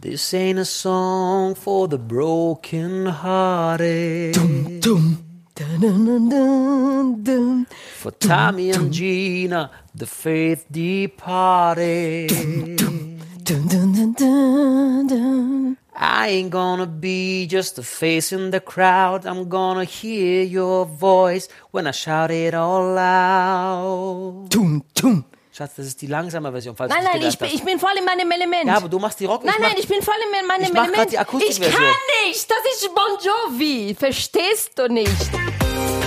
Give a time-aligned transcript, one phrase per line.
[0.00, 4.34] This ain't a song for the broken hearted.
[4.80, 5.24] Dum,
[5.56, 7.66] dun, dun, dun, dun, dun.
[7.96, 12.28] For Tommy and Gina, the faith departed.
[12.78, 15.76] Dun, dun, dun.
[15.96, 19.26] I ain't gonna be just a face in the crowd.
[19.26, 24.46] I'm gonna hear your voice when I shout it all out.
[24.50, 25.24] Tum, tum.
[25.58, 28.04] Schatz, das ist die langsame Version, falls Nein, nein, ich bin, ich bin voll in
[28.04, 28.66] meinem Element.
[28.66, 29.42] Ja, aber du machst die Rock.
[29.42, 31.10] nein, mach, nein, ich bin voll in meinem ich mach Element.
[31.10, 31.68] die Akustikversion.
[31.68, 33.18] ich kann nicht, das ist Bon
[33.50, 33.96] Jovi.
[33.98, 35.10] Verstehst du nicht?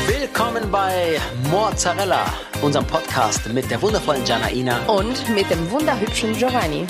[0.07, 2.23] Willkommen bei Mozzarella,
[2.61, 4.85] unserem Podcast mit der wundervollen Janaina.
[4.85, 6.87] Und mit dem wunderhübschen Giovanni.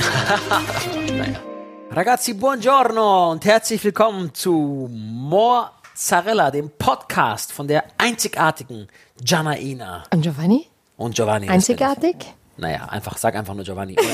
[1.90, 8.88] Ragazzi, buongiorno und herzlich willkommen zu Mozzarella, dem Podcast von der einzigartigen
[9.26, 10.68] Janaina Und Giovanni?
[10.98, 11.50] und Giovanni.
[11.50, 12.18] Einzigartig?
[12.58, 13.96] Naja, einfach, sag einfach nur Giovanni.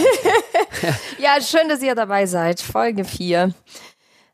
[1.19, 2.61] Ja, schön, dass ihr dabei seid.
[2.61, 3.53] Folge 4.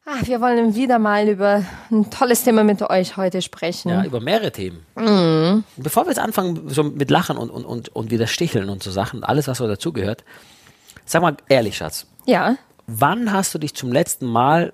[0.05, 3.89] Ah, wir wollen wieder mal über ein tolles Thema mit euch heute sprechen.
[3.89, 4.85] Ja, über mehrere Themen.
[4.97, 5.63] Mhm.
[5.77, 8.91] Bevor wir jetzt anfangen, so mit Lachen und, und, und, und wieder Sticheln und so
[8.91, 10.25] Sachen, alles, was so dazugehört,
[11.05, 12.57] sag mal ehrlich, Schatz, Ja.
[12.85, 14.73] wann hast du dich zum letzten Mal,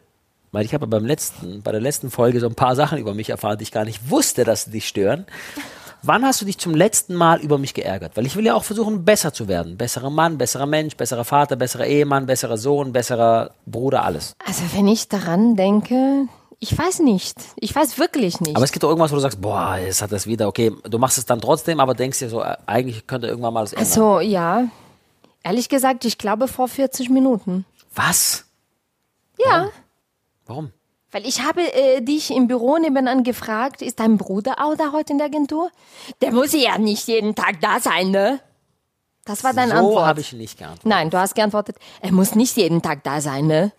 [0.51, 3.29] weil ich habe beim letzten, bei der letzten Folge so ein paar Sachen über mich
[3.29, 5.27] erfahren, die ich gar nicht wusste, dass sie dich stören.
[6.01, 8.15] Wann hast du dich zum letzten Mal über mich geärgert?
[8.15, 9.77] Weil ich will ja auch versuchen, besser zu werden.
[9.77, 14.33] Besserer Mann, besserer Mensch, besserer Vater, besserer Ehemann, besserer Sohn, besserer Bruder, alles.
[14.45, 16.27] Also, wenn ich daran denke,
[16.59, 17.37] ich weiß nicht.
[17.57, 18.55] Ich weiß wirklich nicht.
[18.55, 20.99] Aber es gibt doch irgendwas, wo du sagst, boah, jetzt hat das wieder, okay, du
[20.99, 23.87] machst es dann trotzdem, aber denkst dir so, äh, eigentlich könnte irgendwann mal das ändern.
[23.87, 24.65] also, ja.
[25.43, 27.65] Ehrlich gesagt, ich glaube vor 40 Minuten.
[27.95, 28.45] Was?
[29.37, 29.69] Ja.
[30.45, 30.71] Warum?
[31.11, 35.13] Weil ich habe äh, dich im Büro nebenan gefragt, ist dein Bruder auch da heute
[35.13, 35.71] in der Agentur?
[36.21, 38.39] Der muss ja nicht jeden Tag da sein, ne?
[39.25, 40.05] Das war deine so Antwort.
[40.05, 40.85] habe ich nicht geantwortet.
[40.85, 43.71] Nein, du hast geantwortet, er muss nicht jeden Tag da sein, ne?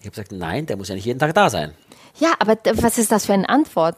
[0.00, 1.74] Ich habe gesagt, nein, der muss ja nicht jeden Tag da sein.
[2.18, 3.96] Ja, aber was ist das für eine Antwort?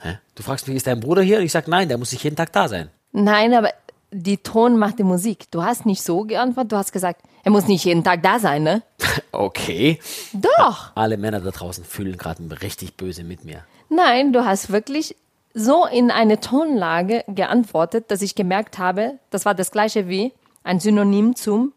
[0.00, 0.18] Hä?
[0.34, 1.38] Du fragst mich, ist dein Bruder hier?
[1.38, 2.90] Und ich sage, nein, der muss nicht jeden Tag da sein.
[3.12, 3.70] Nein, aber
[4.12, 5.50] die Ton macht die Musik.
[5.50, 8.62] Du hast nicht so geantwortet, du hast gesagt, er muss nicht jeden Tag da sein,
[8.62, 8.82] ne?
[9.32, 9.98] Okay.
[10.34, 10.92] Doch.
[10.94, 13.64] Alle Männer da draußen fühlen gerade richtig böse mit mir.
[13.88, 15.16] Nein, du hast wirklich
[15.54, 20.80] so in eine Tonlage geantwortet, dass ich gemerkt habe, das war das gleiche wie ein
[20.80, 21.72] Synonym zum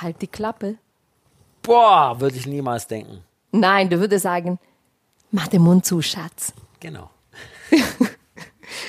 [0.00, 0.76] Halt die Klappe.
[1.62, 3.22] Boah, würde ich niemals denken.
[3.52, 4.58] Nein, du würdest sagen,
[5.30, 6.52] mach den Mund zu, Schatz.
[6.80, 7.10] Genau.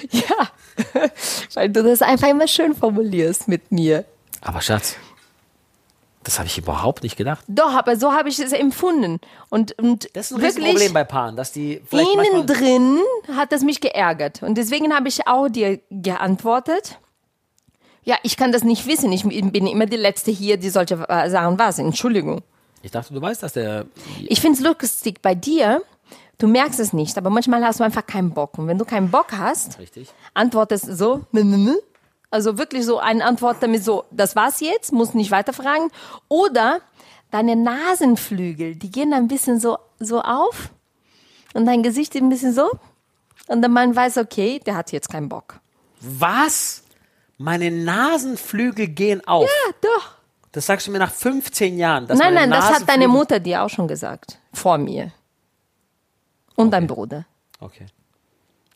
[0.10, 0.50] Ja,
[1.54, 4.06] weil du das einfach immer schön formulierst mit mir.
[4.42, 4.96] Aber Schatz,
[6.26, 7.46] das habe ich überhaupt nicht gedacht.
[7.48, 9.20] Doch, aber so habe ich es empfunden.
[9.50, 13.00] Und, und Das ist ein wirklich, Riesenproblem bei Paaren, dass die vielleicht innen drin
[13.36, 14.42] hat das mich geärgert.
[14.42, 16.98] Und deswegen habe ich auch dir geantwortet.
[18.04, 19.12] Ja, ich kann das nicht wissen.
[19.12, 21.80] Ich bin immer die Letzte hier, die solche Sachen weiß.
[21.80, 22.42] Entschuldigung.
[22.82, 23.86] Ich dachte, du weißt, dass der...
[24.28, 25.82] Ich finde es lustig bei dir.
[26.38, 28.58] Du merkst es nicht, aber manchmal hast du einfach keinen Bock.
[28.58, 30.14] Und wenn du keinen Bock hast, Richtig.
[30.34, 31.26] antwortest so,
[32.30, 35.90] also wirklich so eine Antwort damit so, das war's jetzt, musst nicht weiterfragen.
[36.28, 36.82] Oder
[37.32, 40.72] deine Nasenflügel, die gehen ein bisschen so, so auf
[41.54, 42.70] und dein Gesicht ein bisschen so.
[43.48, 45.60] Und der Mann weiß, okay, der hat jetzt keinen Bock.
[46.02, 46.84] Was?
[47.38, 49.44] Meine Nasenflügel gehen auf.
[49.44, 50.12] Ja, doch.
[50.52, 52.08] Das sagst du mir nach 15 Jahren.
[52.08, 54.40] Dass Nein, nein, das hat deine Mutter dir auch schon gesagt.
[54.54, 55.12] Vor mir.
[56.56, 57.26] Und dein Bruder.
[57.60, 57.86] Okay.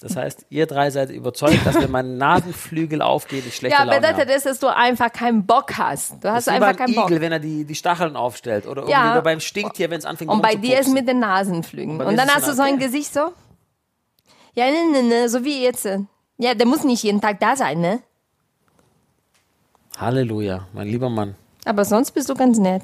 [0.01, 3.97] Das heißt, ihr drei seid überzeugt, dass wenn meine Nasenflügel aufgehen, ich schlechte Ja, Laune
[3.99, 4.31] bedeutet habe.
[4.33, 6.23] das, dass du einfach keinen Bock hast.
[6.23, 7.09] Du hast Das ist einfach beim keinen Bock.
[7.09, 8.65] Igel, wenn er die, die Stacheln aufstellt.
[8.65, 9.11] Oder Ja.
[9.11, 11.99] oder beim Stinktier, wenn es anfängt Und bei dir ist mit den Nasenflügen.
[11.99, 12.79] Und mir dann hast du ein so ein.
[12.79, 13.31] Gesicht so.
[14.55, 15.85] Ja, ne, ne, ne, so wie jetzt.
[16.37, 18.01] Ja, der muss nicht jeden Tag da sein, ne?
[19.97, 21.35] Halleluja, mein lieber Mann.
[21.65, 22.83] Aber sonst bist du ganz nett.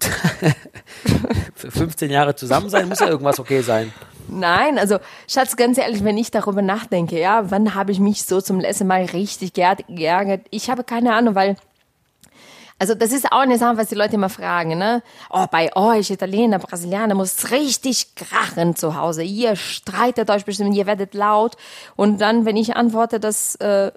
[1.54, 3.92] Für 15 Jahre zusammen sein, muss ja irgendwas okay sein.
[4.28, 4.98] Nein, also
[5.28, 8.86] Schatz, ganz ehrlich, wenn ich darüber nachdenke, ja, wann habe ich mich so zum letzten
[8.86, 10.46] Mal richtig geär- geärgert?
[10.50, 11.56] Ich habe keine Ahnung, weil
[12.78, 15.02] also das ist auch eine Sache, was die Leute immer fragen, ne?
[15.30, 19.22] Oh, bei euch Italiener, Brasilianer muss richtig krachen zu Hause.
[19.22, 21.56] Ihr streitet euch bestimmt, ihr werdet laut.
[21.96, 23.92] Und dann, wenn ich antworte, dass äh,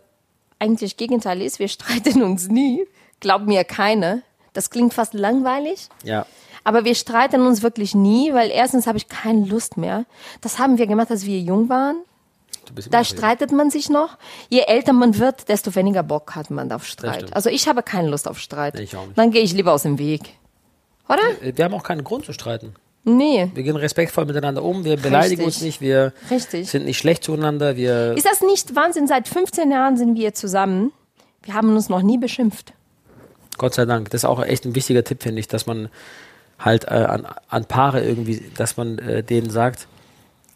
[0.60, 2.86] eigentlich Gegenteil ist, wir streiten uns nie,
[3.20, 4.22] glaubt mir keiner.
[4.54, 5.90] Das klingt fast langweilig.
[6.04, 6.26] Ja.
[6.70, 10.06] Aber wir streiten uns wirklich nie, weil erstens habe ich keine Lust mehr.
[10.42, 11.96] Das haben wir gemacht, als wir jung waren.
[12.92, 14.20] Da streitet man sich noch.
[14.50, 17.36] Je älter man wird, desto weniger Bock hat man auf Streit.
[17.36, 18.80] Also ich habe keine Lust auf Streit.
[18.80, 19.18] Ich auch nicht.
[19.18, 20.22] Dann gehe ich lieber aus dem Weg.
[21.08, 21.24] Oder?
[21.42, 22.76] Wir haben auch keinen Grund zu streiten.
[23.04, 23.50] Nee.
[23.56, 25.46] Wir gehen respektvoll miteinander um, wir beleidigen Richtig.
[25.46, 26.70] uns nicht, wir Richtig.
[26.70, 28.14] sind nicht schlecht zueinander, wir.
[28.16, 29.08] Ist das nicht Wahnsinn?
[29.08, 30.92] Seit 15 Jahren sind wir zusammen.
[31.42, 32.74] Wir haben uns noch nie beschimpft.
[33.58, 34.12] Gott sei Dank.
[34.12, 35.90] Das ist auch echt ein wichtiger Tipp, finde ich, dass man
[36.60, 39.88] halt äh, an, an Paare irgendwie, dass man äh, denen sagt,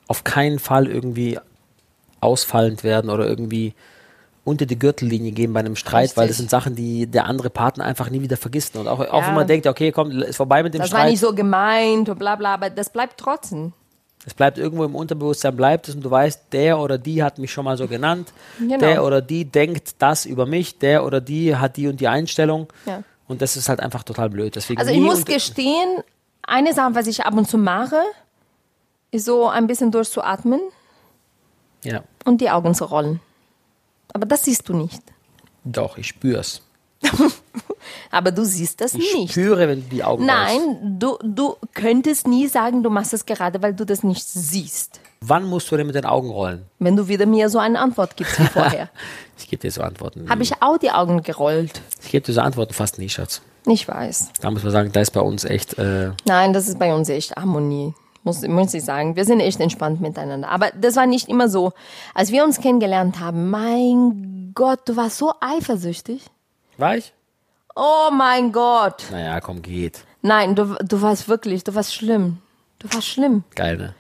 [0.07, 1.39] auf keinen Fall irgendwie
[2.19, 3.73] ausfallend werden oder irgendwie
[4.45, 6.17] unter die Gürtellinie gehen bei einem Streit, Richtig.
[6.17, 8.75] weil das sind Sachen, die der andere Partner einfach nie wieder vergisst.
[8.75, 9.27] Und auch, auch Ja.
[9.27, 11.11] wenn man denkt, okay, komm, ist vorbei mit dem Das war Streit.
[11.11, 13.71] nicht so gemeint und bla bla, aber das bleibt trotzdem.
[14.25, 17.51] Es bleibt irgendwo im Unterbewusstsein, bleibt es und du weißt, der oder die hat mich
[17.51, 18.31] schon mal so genannt.
[18.59, 18.77] Genau.
[18.77, 20.77] Der oder die denkt das über mich.
[20.79, 22.67] Der oder die hat die und die Einstellung.
[22.85, 23.03] Ja.
[23.27, 24.55] Und das ist halt einfach total blöd.
[24.55, 26.03] Deswegen Also ich muss gestehen,
[26.43, 28.01] eine Sache, was ich ab und zu mache,
[29.11, 30.59] ist so ein bisschen durchzuatmen
[31.83, 33.19] Ja, und die Augen zu rollen.
[34.13, 35.01] Aber das siehst du nicht.
[35.63, 36.61] doch, ich spür's.
[38.11, 39.31] Aber du siehst das Ich nicht.
[39.31, 40.25] spüre, wenn du die Augen.
[40.25, 44.99] Nein, du, du könntest nie sagen, du machst es gerade, weil du das nicht siehst.
[45.25, 46.65] Wann musst du denn mit den Augen rollen?
[46.79, 48.89] Wenn du wieder mir so eine Antwort gibst wie vorher.
[49.37, 50.29] Ich gebe dir so Antworten.
[50.29, 51.81] Habe ich auch die Augen gerollt.
[52.03, 53.41] ich gebe dir so Antworten fast nie, Schatz.
[53.65, 54.29] Ich weiß.
[54.41, 55.77] Da muss man sagen, da ist bei uns echt.
[55.79, 57.93] Äh, Nein, das ist bei uns echt Harmonie.
[58.23, 59.15] Muss, muss ich sagen.
[59.15, 60.49] Wir sind echt entspannt miteinander.
[60.49, 61.73] Aber das war nicht immer so.
[62.13, 66.23] Als wir uns kennengelernt haben, mein Gott, du warst so eifersüchtig.
[66.77, 67.11] war ich?
[67.75, 69.03] Oh mein Gott.
[69.11, 70.05] Naja, komm, geht.
[70.21, 72.37] Nein, du, du warst wirklich, du warst schlimm.
[72.79, 73.43] Du warst schlimm.
[73.55, 73.95] Geil, ne?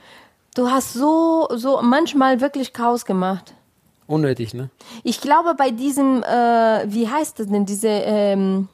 [0.55, 3.53] Du hast so, so manchmal wirklich Chaos gemacht.
[4.05, 4.69] Unnötig, ne?
[5.03, 8.67] Ich glaube, bei diesem, äh, wie heißt das denn, diese ähm,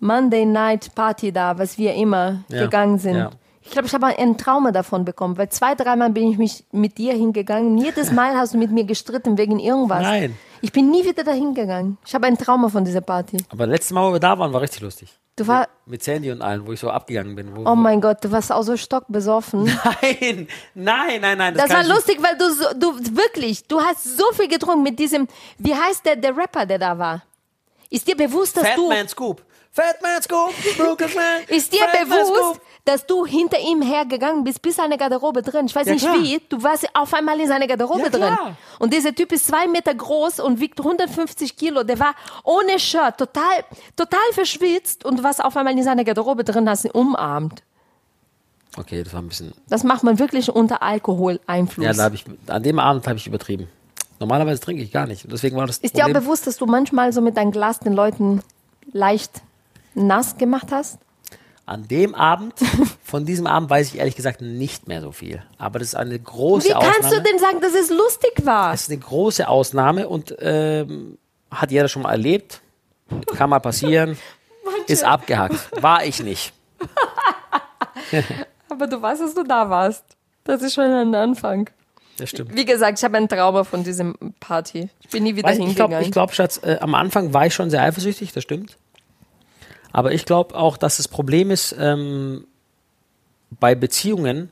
[0.00, 3.16] Monday Night Party da, was wir immer Ja, gegangen sind.
[3.16, 3.30] ja.
[3.64, 6.98] Ich glaube, ich habe ein Trauma davon bekommen, weil zwei, dreimal bin ich mich mit
[6.98, 7.78] dir hingegangen.
[7.78, 10.02] Jedes Mal hast du mit mir gestritten wegen irgendwas.
[10.02, 10.36] Nein.
[10.62, 11.98] Ich bin nie wieder dahin gegangen.
[12.06, 13.36] Ich habe ein Trauma von dieser Party.
[13.50, 15.08] Aber letztes Mal, wo wir da waren, war richtig lustig.
[15.34, 17.56] Du war, Mit Sandy und allen, wo ich so abgegangen bin.
[17.56, 19.64] Wo, oh mein Gott, du warst auch so stockbesoffen.
[20.04, 21.54] Nein, nein, nein, nein.
[21.54, 24.98] Das kann war lustig, weil du so, du wirklich, du hast so viel getrunken mit
[24.98, 25.26] diesem,
[25.58, 27.22] wie heißt der, der Rapper, der da war?
[27.90, 29.42] Ist dir bewusst, dass Fat du, Man Scoop.
[29.72, 30.52] Fat Man Scoop.
[30.76, 31.42] Brooklyn Man.
[31.48, 32.60] ist dir Fat Man bewusst, Scoop.
[32.84, 35.66] Dass du hinter ihm hergegangen bist, bis seine Garderobe drin?
[35.66, 36.16] Ich weiß Ja, nicht klar.
[36.20, 38.20] wie, du warst auf einmal in seiner Garderobe Ja, drin.
[38.34, 38.56] klar.
[38.80, 41.84] Und dieser Typ ist zwei Meter groß und wiegt 150 Kilo.
[41.84, 43.64] Der war ohne Shirt, total,
[43.96, 47.62] total verschwitzt und du warst auf einmal in seiner Garderobe drin, hast ihn umarmt.
[48.76, 49.52] Okay, das war ein bisschen.
[49.68, 51.84] Das macht man wirklich unter Alkoholeinfluss.
[51.84, 53.68] Ja, da habe ich, an dem Abend habe ich übertrieben.
[54.18, 55.30] Normalerweise trinke ich gar nicht.
[55.30, 56.22] Deswegen war das Ist dir auch Problem.
[56.24, 58.42] bewusst, dass du manchmal so mit deinem Glas den Leuten
[58.92, 59.42] leicht
[59.94, 60.98] nass gemacht hast?
[61.64, 62.54] An dem Abend,
[63.04, 65.42] von diesem Abend weiß ich ehrlich gesagt nicht mehr so viel.
[65.58, 66.94] Aber das ist eine große Wie Ausnahme.
[67.00, 68.72] kannst du denn sagen, dass es lustig war?
[68.72, 71.18] Das ist eine große Ausnahme und ähm,
[71.50, 72.60] hat jeder schon mal erlebt.
[73.36, 74.18] Kann mal passieren.
[74.86, 75.82] ist abgehackt.
[75.82, 76.52] War ich nicht.
[78.68, 80.04] Aber du weißt, dass du da warst.
[80.44, 81.70] Das ist schon ein Anfang.
[82.16, 82.54] Das stimmt.
[82.54, 84.90] Wie gesagt, ich habe ein Trauma von diesem Party.
[85.00, 86.04] Ich bin nie wieder Weiß, ich glaube, hingegangen.
[86.04, 88.76] ich glaub, Schatz, äh, am Anfang war ich schon sehr eifersüchtig, das stimmt.
[89.92, 92.46] Aber ich glaube auch, dass das Problem ist ähm,
[93.60, 94.50] bei Beziehungen,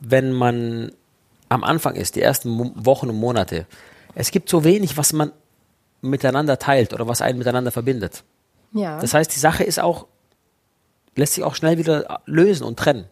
[0.00, 0.92] wenn man
[1.48, 3.66] am Anfang ist, die ersten Wochen und Monate,
[4.14, 5.32] es gibt so wenig, was man
[6.00, 8.22] miteinander teilt oder was einen miteinander verbindet.
[8.72, 9.00] ja.
[9.00, 10.06] Das heißt, die Sache ist auch,
[11.16, 13.06] lässt sich auch schnell wieder lösen und trennen.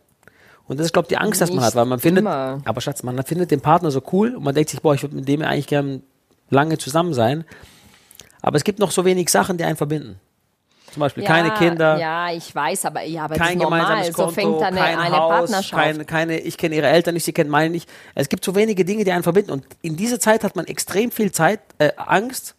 [0.68, 2.60] Und das ist, glaube ich, die Angst, dass man hat, weil man findet, immer.
[2.64, 5.14] aber Schatz, man findet den Partner so cool und man denkt sich, boah, ich würde
[5.14, 6.02] mit dem eigentlich gern
[6.50, 7.44] lange zusammen sein.
[8.42, 10.20] Aber es gibt noch so wenig Sachen, die einen verbinden.
[10.92, 14.34] Zum Beispiel ja, keine Kinder, Ja, ich weiß, aber, ja, aber kein gemeinsames Konto, so
[14.34, 15.82] fängt eine, kein eine Haus, Partnerschaft.
[15.82, 17.88] kein, keine, ich kenne ihre Eltern nicht, sie kennen meine nicht.
[18.14, 19.50] Es gibt so wenige Dinge, die einen verbinden.
[19.50, 22.54] Und in dieser Zeit hat man extrem viel Zeit, äh, Angst,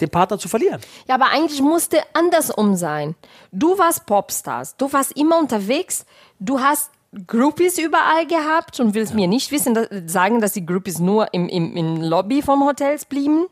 [0.00, 0.80] den Partner zu verlieren.
[1.06, 3.14] Ja, aber eigentlich musste andersrum sein.
[3.52, 6.04] Du warst Popstars, du warst immer unterwegs,
[6.40, 6.90] du hast
[7.28, 11.48] Groupies überall gehabt und willst mir nicht wissen, dass, sagen, dass die Groupies nur im,
[11.48, 13.46] im, im Lobby vom Hotels blieben.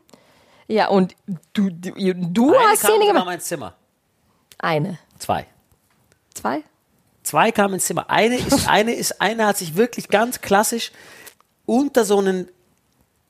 [0.67, 1.15] Ja, und
[1.53, 3.25] du, du, du Eine hast Szene gemacht.
[3.25, 3.75] mal ins Zimmer.
[4.63, 4.97] Eine.
[5.19, 5.45] Zwei.
[6.33, 6.63] Zwei?
[7.21, 8.09] Zwei kamen ins Zimmer.
[8.09, 10.91] Eine ist, eine ist, eine hat sich wirklich ganz klassisch
[11.65, 12.47] unter so einen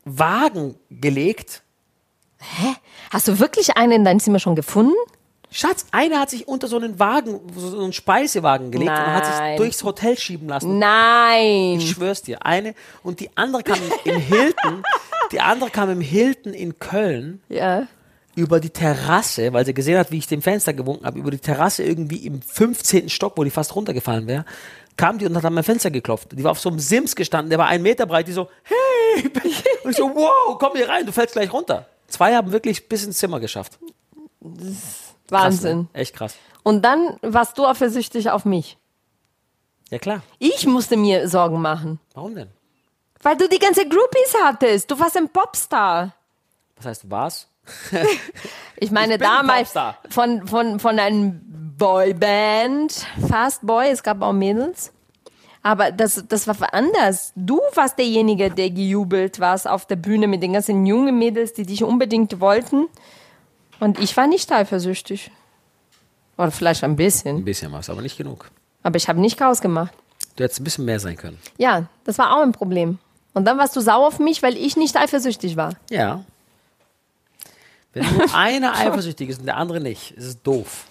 [0.06, 1.64] Wagen gelegt.
[3.10, 4.94] Hast du wirklich eine in deinem Zimmer schon gefunden?
[5.50, 9.36] Schatz, eine hat sich unter so einen Wagen, so einen Speisewagen gelegt und hat sich
[9.36, 9.58] Nein.
[9.58, 10.78] durchs Hotel schieben lassen.
[10.78, 11.78] Nein.
[11.78, 12.46] Ich schwör's dir.
[12.46, 14.84] Eine und die andere kam im Hilton,
[15.32, 17.88] die andere kam im Hilton in Köln Ja.
[18.36, 21.38] Über die Terrasse, weil sie gesehen hat, wie ich dem Fenster gewunken habe, über die
[21.40, 23.10] Terrasse irgendwie im 15.
[23.10, 24.46] Stock, wo die fast runtergefallen wäre,
[24.98, 26.32] kam die und hat an mein Fenster geklopft.
[26.32, 29.30] Die war auf so einem Sims gestanden, der war einen Meter breit, die so, hey!
[29.84, 31.88] Und ich so, wow, komm hier rein, du fällst gleich runter.
[32.08, 33.78] Zwei haben wirklich bis ins Zimmer geschafft.
[34.42, 35.78] Krass, Wahnsinn.
[35.80, 35.88] ne?
[35.94, 36.36] Echt krass.
[36.64, 38.78] Und dann warst du eifersüchtig auf mich.
[39.90, 40.24] Ja klar.
[40.40, 42.00] Ich musste mir Sorgen machen.
[42.14, 42.50] Warum denn?
[43.22, 44.90] Weil du die ganze Groupies hattest.
[44.90, 46.16] Du warst ein Popstar.
[46.78, 47.48] Was heißt was?
[48.78, 49.74] Ich meine, Ich damals
[50.10, 51.40] von, von, von einem
[51.78, 54.92] Boyband, Fast Boy, es gab auch Mädels.
[55.62, 57.32] Aber das, das war anders.
[57.36, 61.64] Du warst derjenige, der gejubelt warst auf der Bühne mit den ganzen jungen Mädels, die
[61.66, 62.88] dich unbedingt wollten.
[63.80, 65.32] Und ich war nicht eifersüchtig.
[66.38, 67.38] Oder vielleicht ein bisschen.
[67.38, 68.50] Ein bisschen was, aber nicht genug.
[68.82, 69.94] Aber ich habe nicht Chaos gemacht.
[70.36, 71.40] Du hättest ein bisschen mehr sein können.
[71.58, 73.00] Ja, das war auch ein Problem.
[73.34, 75.76] Und dann warst du sauer auf mich, weil ich nicht eifersüchtig war.
[75.90, 76.26] Ja.
[77.94, 80.86] Wenn nur einer eifersüchtig ist und der andere nicht, ist es doof.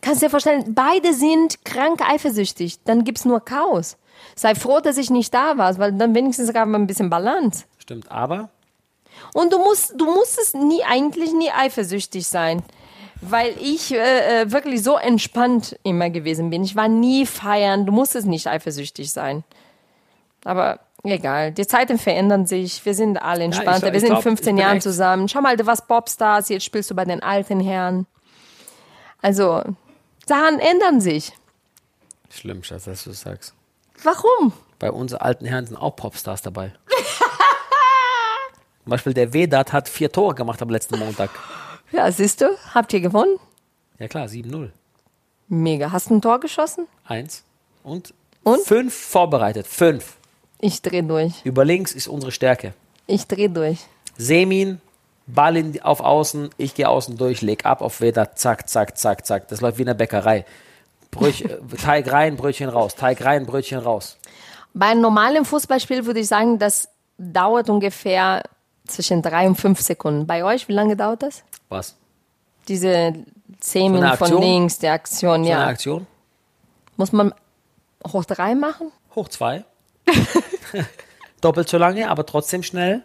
[0.00, 2.82] Kannst dir vorstellen, beide sind krank eifersüchtig.
[2.84, 3.96] Dann gibt's nur Chaos.
[4.36, 7.64] Sei froh, dass ich nicht da war, weil dann wenigstens gab man ein bisschen Balance.
[7.78, 8.50] Stimmt, aber
[9.32, 12.62] Und du musst, du musstest nie, eigentlich nie eifersüchtig sein.
[13.20, 16.64] Weil ich äh, äh, wirklich so entspannt immer gewesen bin.
[16.64, 17.86] Ich war nie feiern.
[17.86, 19.44] Du musstest nicht eifersüchtig sein.
[20.44, 20.80] Aber
[21.12, 21.52] egal.
[21.52, 22.84] Die Zeiten verändern sich.
[22.84, 23.88] Wir sind alle entspannter.
[23.88, 25.28] ich Wir sind glaub, 15 ich bin Jahren zusammen.
[25.28, 26.48] Schau mal, du warst Popstars.
[26.48, 28.06] Jetzt spielst du bei den alten Herren.
[29.22, 29.62] Also,
[30.26, 31.32] Sachen ändern sich.
[32.30, 33.54] schlimm, Schatz, dass du das sagst.
[34.02, 34.52] Warum?
[34.78, 36.72] Bei unseren alten Herren sind auch Popstars dabei.
[38.82, 41.30] Zum Beispiel der Vedat hat vier Tore gemacht am letzten Montag.
[41.90, 43.38] Ja, siehst du, habt ihr gewonnen?
[43.98, 44.70] Ja klar, 7-0.
[45.48, 45.90] Mega.
[45.92, 46.86] Hast du ein Tor geschossen?
[47.06, 47.44] Eins.
[47.82, 48.60] Und, Und?
[48.62, 49.66] fünf vorbereitet.
[49.66, 50.16] Fünf.
[50.64, 51.34] Ich dreh durch.
[51.44, 52.72] Über links ist unsere Stärke.
[53.06, 53.80] Ich dreh durch.
[54.16, 54.80] Semin,
[55.26, 59.26] Ball in, auf Außen, ich gehe außen durch, leg ab auf Vedat, zack, zack, zack,
[59.26, 59.48] zack.
[59.48, 60.46] Das läuft wie in der Bäckerei.
[61.10, 62.94] Bröch, äh, Teig rein, Brötchen raus.
[62.94, 64.16] Teig rein, Brötchen raus.
[64.72, 68.42] Bei einem normalen Fußballspiel würde ich sagen, das dauert ungefähr
[68.86, 70.26] zwischen drei und fünf Sekunden.
[70.26, 71.44] Bei euch, wie lange dauert das?
[71.68, 71.94] Was?
[72.68, 73.12] Diese
[73.60, 75.66] zehn eine Minuten von links, die Aktion, So eine ja.
[75.66, 76.06] Aktion?
[76.96, 77.34] Muss man
[78.10, 78.90] hoch drei machen?
[79.14, 79.66] Hoch zwei.
[81.40, 83.02] Doppelt so lange, aber trotzdem schnell.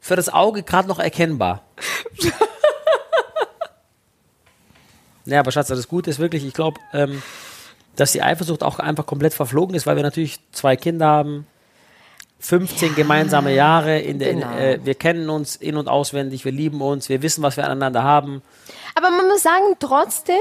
[0.00, 1.62] Für das Auge gerade noch erkennbar.
[5.24, 7.22] ja, aber Schatz, das Gute ist wirklich, ich glaube, ähm,
[7.96, 11.46] dass die Eifersucht auch einfach komplett verflogen ist, weil wir natürlich zwei Kinder haben,
[12.40, 14.50] 15 gemeinsame Jahre, in der, genau.
[14.50, 17.64] in, äh, wir kennen uns in- und auswendig, wir lieben uns, wir wissen, was wir
[17.64, 18.42] aneinander haben.
[18.96, 20.36] Aber man muss sagen, trotzdem,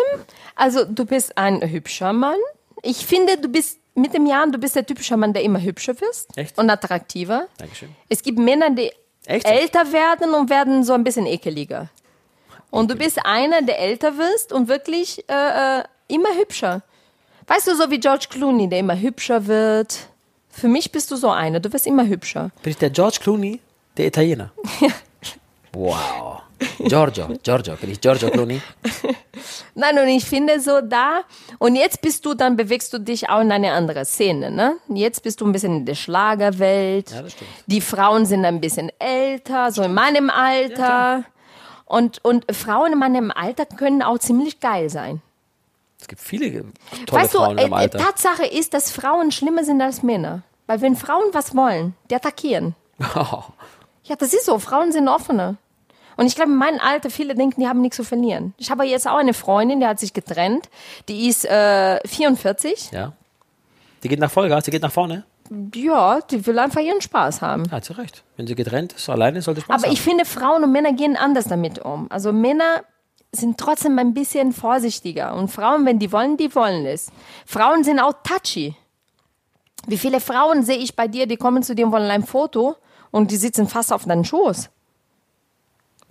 [0.55, 2.39] also du bist ein hübscher Mann.
[2.81, 5.99] Ich finde, du bist mit dem Jahren, du bist der typische Mann, der immer hübscher
[5.99, 6.57] wirst Echt?
[6.57, 7.47] und attraktiver.
[7.57, 7.89] Dankeschön.
[8.09, 8.91] Es gibt Männer, die
[9.25, 9.45] Echt?
[9.45, 11.89] älter werden und werden so ein bisschen ekeliger.
[12.69, 16.81] Und du bist einer, der älter wirst und wirklich äh, äh, immer hübscher.
[17.47, 20.07] Weißt du, so wie George Clooney, der immer hübscher wird.
[20.49, 22.51] Für mich bist du so einer, du wirst immer hübscher.
[22.63, 23.59] Bin ich der George Clooney,
[23.97, 24.51] der Italiener?
[25.73, 26.41] wow.
[26.79, 28.61] Giorgio, Giorgio, bin ich Giorgio Clooney?
[29.75, 31.21] Nein, und ich finde so da,
[31.59, 34.75] und jetzt bist du, dann bewegst du dich auch in eine andere Szene, ne?
[34.89, 37.11] Jetzt bist du ein bisschen in der Schlagerwelt.
[37.11, 37.49] Ja, das stimmt.
[37.67, 41.23] Die Frauen sind ein bisschen älter, so in meinem Alter.
[41.85, 45.21] und, und Frauen in meinem Alter können auch ziemlich geil sein.
[45.99, 46.65] Es gibt viele
[47.05, 47.99] tolle weißt du, Frauen im äh, Alter.
[47.99, 50.41] Tatsache ist, dass Frauen schlimmer sind als Männer.
[50.65, 52.75] Weil wenn Frauen was wollen, die attackieren.
[54.03, 54.57] Ja, das ist so.
[54.57, 55.57] Frauen sind offener.
[56.21, 58.53] Und ich glaube, in meinem Alter, viele denken, die haben nichts zu verlieren.
[58.59, 60.69] Ich habe jetzt auch eine Freundin, die hat sich getrennt.
[61.09, 62.91] Die ist äh, 44.
[62.91, 63.13] ja.
[64.03, 65.25] Die geht nach Vollgas, die geht nach vorne.
[65.73, 67.65] Ja, die will einfach ihren Spaß haben.
[67.65, 68.23] Ja, hat sie recht.
[68.37, 69.93] Wenn sie getrennt ist, alleine sollte Spaß Aber haben.
[69.93, 72.05] ich finde, Frauen und Männer gehen anders damit um.
[72.11, 72.83] Also Männer
[73.31, 75.33] sind trotzdem ein bisschen vorsichtiger.
[75.33, 77.11] Und Frauen, wenn die wollen, die wollen es.
[77.47, 78.75] Frauen sind auch touchy.
[79.87, 82.75] Wie viele Frauen sehe ich bei dir, die kommen zu dir und wollen ein Foto
[83.09, 84.69] und die sitzen fast auf deinen Schoß.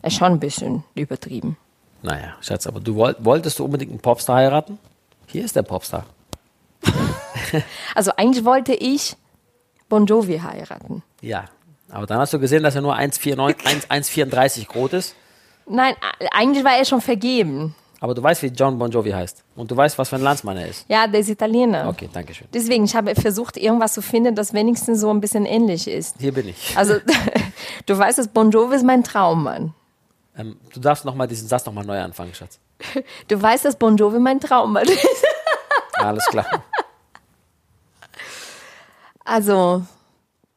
[0.02, 1.56] Ist schon ein bisschen übertrieben.
[2.02, 4.78] Naja, Schatz, aber du wollt, wolltest du unbedingt einen Popstar heiraten?
[5.26, 6.06] Hier ist der Popstar.
[7.94, 9.16] Also eigentlich wollte ich
[9.88, 11.02] Bon Jovi heiraten.
[11.20, 11.46] Ja.
[11.90, 15.16] Aber dann hast du gesehen, dass er nur 1,49 1 1,34 groß ist.
[15.66, 15.94] Nein,
[16.32, 17.74] eigentlich war er schon vergeben.
[18.00, 19.44] Aber du weißt, wie John Bon Jovi heißt.
[19.56, 20.86] Und du weißt, was für ein Landsmann er ist.
[20.88, 21.88] Ja, der ist Italiener.
[21.88, 22.48] Okay, danke schön.
[22.54, 26.16] Deswegen, ich habe versucht, irgendwas zu finden, das wenigstens so ein bisschen ähnlich ist.
[26.18, 26.76] Hier bin ich.
[26.76, 26.94] Also,
[27.86, 29.74] du weißt, dass Bon Jovi ist mein Traummann.
[30.36, 32.58] Ähm, du darfst noch mal diesen Satz nochmal neu anfangen, Schatz.
[33.28, 35.06] Du weißt, dass Bon Jovi mein Traummann ist.
[35.94, 36.46] Alles klar.
[39.24, 39.82] Also,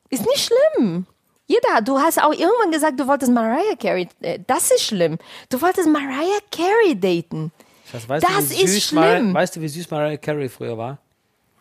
[0.09, 1.05] ist nicht schlimm.
[1.45, 4.07] Jeder, du hast auch irgendwann gesagt, du wolltest Mariah Carey.
[4.21, 5.17] äh, Das ist schlimm.
[5.49, 7.51] Du wolltest Mariah Carey daten.
[7.91, 9.01] Schatz, weißt Das du, ist schlimm.
[9.01, 10.97] Mariah, weißt du, wie süß Mariah Carey früher war?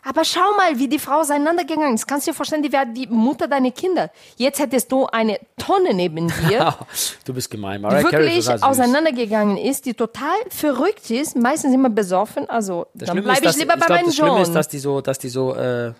[0.05, 2.07] Aber schau mal, wie die Frau auseinandergegangen ist.
[2.07, 4.11] Kannst du dir vorstellen, die wäre die Mutter deiner Kinder.
[4.35, 6.75] Jetzt hättest du eine Tonne neben dir,
[7.25, 7.77] du bist gemein.
[7.79, 8.63] die Mariah ist wirklich süß.
[8.63, 12.49] auseinandergegangen ist, die total verrückt ist, meistens immer besoffen.
[12.49, 14.55] Also, Das dann bleibe ich ist, dass- lieber bei glaub, meinem Das Schlimme ist, John.
[14.55, 15.93] dass die so, dass die so, äh,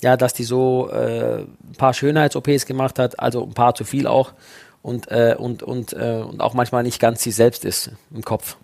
[0.00, 4.06] ja, dass die so äh, ein paar Schönheits-OPs gemacht hat, also ein paar zu viel
[4.06, 4.32] auch.
[4.82, 8.56] und, äh, und, und, äh, und auch manchmal nicht ganz sie selbst ist im Kopf.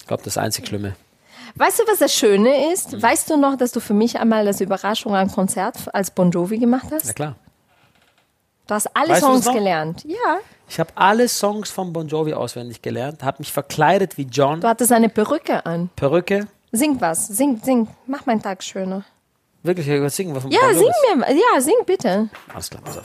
[0.00, 0.96] Ich glaube, das ist einzig Schlimme.
[1.56, 3.00] Weißt du, was das Schöne ist?
[3.00, 6.58] Weißt du noch, dass du für mich einmal das Überraschung ein Konzert als Bon Jovi
[6.58, 7.06] gemacht hast?
[7.06, 7.36] Na klar.
[8.66, 10.04] Du hast alle Weißt Songs gelernt.
[10.04, 10.38] Ja.
[10.68, 14.68] Ich habe alle Songs von Bon Jovi auswendig gelernt, habe mich verkleidet wie John, Du
[14.68, 15.90] hattest eine Perücke an.
[15.96, 16.46] Perücke.
[16.70, 17.28] Sing was.
[17.28, 17.88] Sing, sing.
[18.06, 19.04] Mach meinen Tag schöner.
[19.62, 21.32] Wirklich, ich will singen was von Ja, Bon Jovi sing mir.
[21.34, 22.28] Ja, sing bitte.
[22.52, 23.04] Alles klar, pass auf.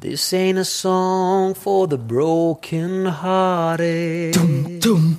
[0.00, 4.34] This ain't a song for the broken hearted.
[4.34, 5.18] Dun, dun,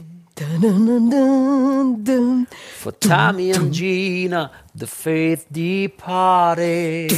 [1.97, 2.47] dun.
[2.79, 7.11] For Tommy and Gina, the faith departed.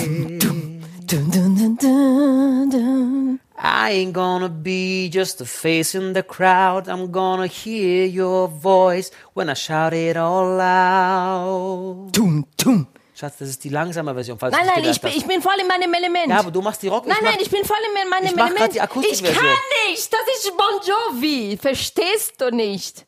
[3.56, 6.88] I ain't gonna be just a face in the crowd.
[6.88, 12.12] I'm gonna hear your voice when I shout it all out.
[12.14, 12.88] Tum, tum.
[13.16, 14.40] Schatz, das ist die langsame Version.
[14.40, 16.28] Falls Nein, nein, ich bin, ich bin voll in meinem Element.
[16.30, 17.06] Ja, aber du machst die Rock.
[17.06, 18.74] Nein, mach- nein, ich bin voll in meinem Ich Element.
[18.74, 18.80] die
[19.12, 19.44] ich kann
[19.88, 20.12] nicht.
[20.12, 21.58] Das ist Bon Jovi.
[21.62, 23.06] Verstehst du nicht?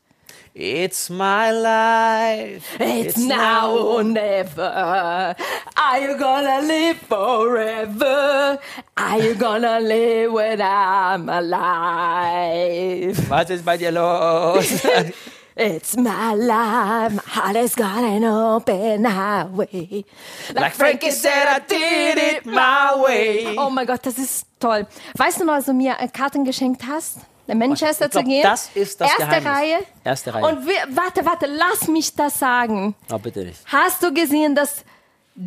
[0.57, 2.77] It's my life.
[2.79, 5.35] It's, now or never.
[5.75, 8.57] Are you gonna live forever?
[8.95, 13.19] Are you gonna live when I'm alive?
[13.29, 14.81] Was ist bei dir los?
[15.57, 20.05] It's my life, my heart is got an open highway.
[20.53, 23.55] Like Frankie said, I did it my way.
[23.57, 24.87] Oh mein Gott, das ist toll.
[25.17, 27.19] Weißt du noch, als du mir Karten geschenkt hast?
[27.47, 28.43] In Manchester glaub, zu gehen?
[28.43, 29.51] das ist das Erste Geheimnis.
[29.51, 29.77] Reihe.
[30.03, 30.45] Erste Reihe.
[30.45, 32.95] Und wir, warte, warte, lass mich das sagen.
[33.11, 33.59] oh, bitte nicht.
[33.65, 34.83] Hast du gesehen, dass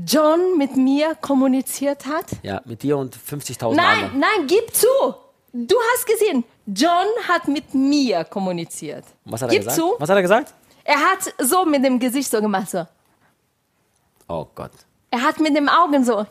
[0.07, 2.26] John mit mir kommuniziert hat?
[2.43, 4.21] Ja, mit dir und 50.000 Nein, anderen.
[4.21, 4.87] nein, gib zu.
[5.52, 9.05] Du hast gesehen, John hat mit mir kommuniziert.
[9.25, 9.76] Was hat er gib gesagt?
[9.76, 9.95] zu.
[9.99, 10.55] Was hat er gesagt?
[10.85, 12.87] Er hat so mit dem Gesicht so gemacht, so.
[14.28, 14.73] Oh Gott.
[15.11, 16.26] Er hat mit dem Augen so.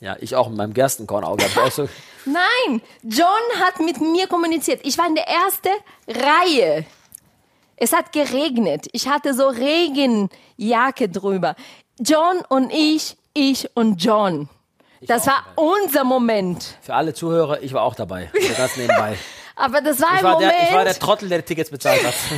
[0.00, 1.44] Ja, ich auch mit meinem Gerstenkornauge.
[2.26, 3.26] Nein, John
[3.60, 4.80] hat mit mir kommuniziert.
[4.84, 5.68] Ich war in der ersten
[6.08, 6.84] Reihe.
[7.76, 8.88] Es hat geregnet.
[8.92, 11.54] Ich hatte so Regenjacke drüber.
[11.98, 14.48] John und ich, ich und John.
[15.02, 16.78] Das war unser Moment.
[16.82, 18.30] für alle Zuhörer, ich war auch dabei.
[18.32, 19.16] So ganz nebenbei.
[19.56, 20.52] Aber das war Ich ein war, Moment.
[20.52, 22.14] der, ich war der Trottel, der die Tickets bezahlt hat.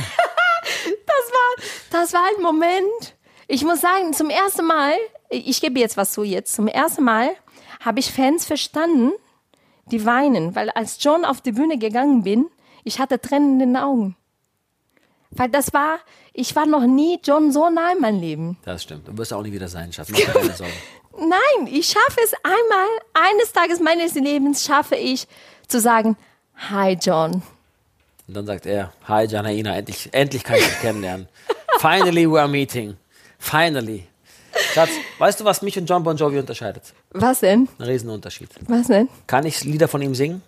[0.63, 1.65] das war,
[2.01, 3.15] das war ein Moment.
[3.47, 4.93] Ich muss sagen, zum ersten Mal,
[5.29, 7.31] ich gebe jetzt was zu jetzt, zum ersten Mal
[7.83, 9.11] habe ich Fans verstanden,
[9.91, 12.47] die weinen, weil als John auf die Bühne gegangen bin,
[12.83, 14.15] ich hatte Tränen in den Augen.
[15.31, 15.99] Weil das war,
[16.33, 18.57] ich war noch nie John so nah in meinem Leben.
[18.65, 19.07] Das stimmt.
[19.07, 20.13] Du wirst auch nie wieder sein, Sorgen.
[21.17, 25.27] Nein, ich schaffe es einmal, eines Tages meines Lebens schaffe ich
[25.67, 26.17] zu sagen,
[26.55, 27.43] hi John.
[28.27, 31.27] Und dann sagt er, hi Janaina, endlich, endlich kann ich dich kennenlernen.
[31.79, 32.95] Finally we are meeting.
[33.37, 34.08] Finally.
[34.73, 36.93] Schatz, weißt du, was mich und John Bon Jovi unterscheidet?
[37.11, 37.67] Was denn?
[37.79, 38.49] Ein Riesenunterschied.
[38.67, 39.09] Was denn?
[39.27, 40.41] Kann ich Lieder von ihm singen?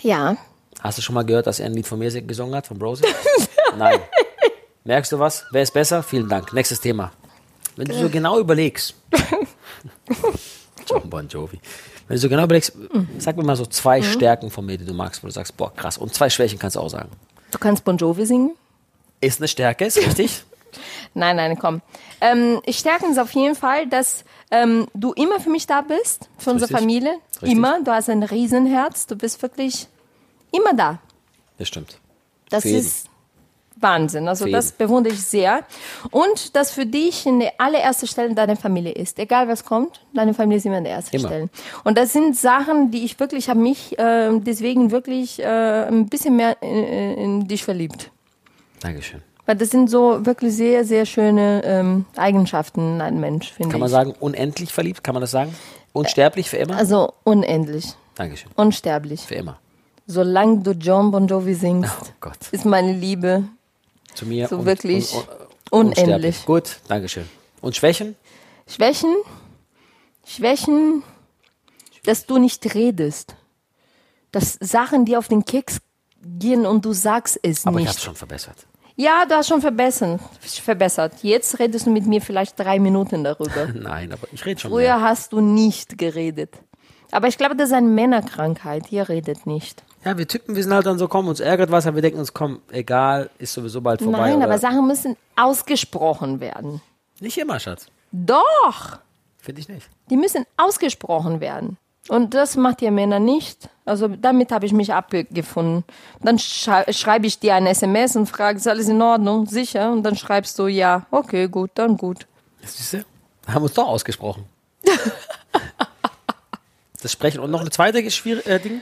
[0.00, 0.36] Ja.
[0.80, 3.04] Hast du schon mal gehört, dass er ein Lied von mir gesungen hat, von Brosy?
[3.78, 4.00] Nein.
[4.84, 5.44] Merkst du was?
[5.52, 6.02] Wer ist besser?
[6.02, 6.52] Vielen Dank.
[6.52, 7.12] Nächstes Thema.
[7.76, 8.94] Wenn du so genau überlegst.
[10.88, 11.60] John Bon Jovi.
[12.08, 12.72] Wenn du so genau überlegst,
[13.18, 15.72] sag mir mal so zwei Stärken von mir, die du magst, wo du sagst, boah,
[15.74, 15.98] krass.
[15.98, 17.10] Und zwei Schwächen kannst du auch sagen.
[17.50, 18.56] Du kannst Bon Jovi singen?
[19.20, 20.44] Ist eine Stärke, ist richtig?
[21.14, 21.82] Nein, nein, komm.
[22.20, 26.50] Ähm, Stärken ist auf jeden Fall, dass ähm, du immer für mich da bist, für
[26.50, 26.78] unsere Richtig.
[26.78, 27.14] Familie.
[27.34, 27.52] Richtig.
[27.52, 27.80] Immer.
[27.82, 29.06] Du hast ein Riesenherz.
[29.06, 29.88] Du bist wirklich
[30.52, 30.98] immer da.
[31.58, 31.98] Das stimmt.
[32.48, 32.80] Das Für jeden.
[32.80, 33.08] ist
[33.76, 34.28] Wahnsinn.
[34.28, 34.78] Also Für das jeden.
[34.78, 35.64] bewundere ich sehr.
[36.10, 39.18] Und dass für dich in der allererste Stelle deine Familie ist.
[39.18, 41.28] Egal was kommt, deine Familie ist immer an der ersten Immer.
[41.28, 41.48] Stelle.
[41.84, 46.36] Und das sind Sachen, die ich wirklich, habe mich äh, deswegen wirklich äh, ein bisschen
[46.36, 46.84] mehr in,
[47.16, 48.10] in dich verliebt.
[48.80, 49.22] Dankeschön.
[49.50, 53.72] Weil das sind so wirklich sehr, sehr schöne ähm, Eigenschaften in einem Mensch, finde ich.
[53.72, 55.02] Kann man sagen, unendlich verliebt?
[55.02, 55.52] Kann man das sagen?
[55.92, 56.76] Unsterblich für immer?
[56.76, 58.48] Also unendlich, Dankeschön.
[58.54, 59.22] unsterblich.
[59.22, 59.58] Für immer.
[60.06, 62.38] Solange du John Bon Jovi singst, Oh Gott.
[62.52, 63.42] ist meine Liebe
[64.14, 64.46] Zu mir.
[64.46, 65.26] so und- wirklich und-
[65.72, 66.46] und- unendlich.
[66.46, 67.28] Gut, Dankeschön.
[67.60, 68.14] Und Schwächen?
[68.68, 69.12] Schwächen,
[70.24, 71.02] Schwächen,
[72.04, 73.34] dass du nicht redest.
[74.30, 75.78] Dass Sachen, die auf den Keks
[76.22, 78.04] gehen und du sagst es Aber ich habe es nicht.
[78.04, 78.68] schon verbessert.
[79.00, 80.20] Ja, du hast schon verbessert.
[80.42, 81.14] verbessert.
[81.22, 83.66] Jetzt redest du mit mir vielleicht drei Minuten darüber.
[83.74, 85.00] Nein, aber ich rede schon Früher mehr.
[85.00, 86.54] hast du nicht geredet.
[87.10, 88.92] Aber ich glaube, das ist eine Männerkrankheit.
[88.92, 89.82] Ihr redet nicht.
[90.04, 92.18] Ja, wir Typen, wir sind halt dann so, komm, uns ärgert was, aber wir denken
[92.18, 94.18] uns, komm, egal, ist sowieso bald vorbei.
[94.18, 96.80] Nein, oder- aber Sachen müssen ausgesprochen werden.
[97.20, 97.86] Nicht immer, Schatz.
[98.12, 98.98] Doch,
[99.38, 99.88] Finde ich nicht.
[100.10, 101.78] die müssen ausgesprochen werden.
[102.08, 103.68] Und das macht ihr Männer nicht.
[103.84, 105.84] Also damit habe ich mich abgefunden.
[106.22, 109.46] Dann schrei schreibe ich dir ein SMS und frage, ist alles in Ordnung?
[109.46, 109.92] Sicher?
[109.92, 112.26] Und dann schreibst du, ja, okay, gut, dann gut.
[112.64, 113.04] Siehst du?
[113.46, 114.44] Haben uns doch ausgesprochen.
[117.02, 117.40] das Sprechen.
[117.40, 118.80] Und noch eine zweite äh, Ding.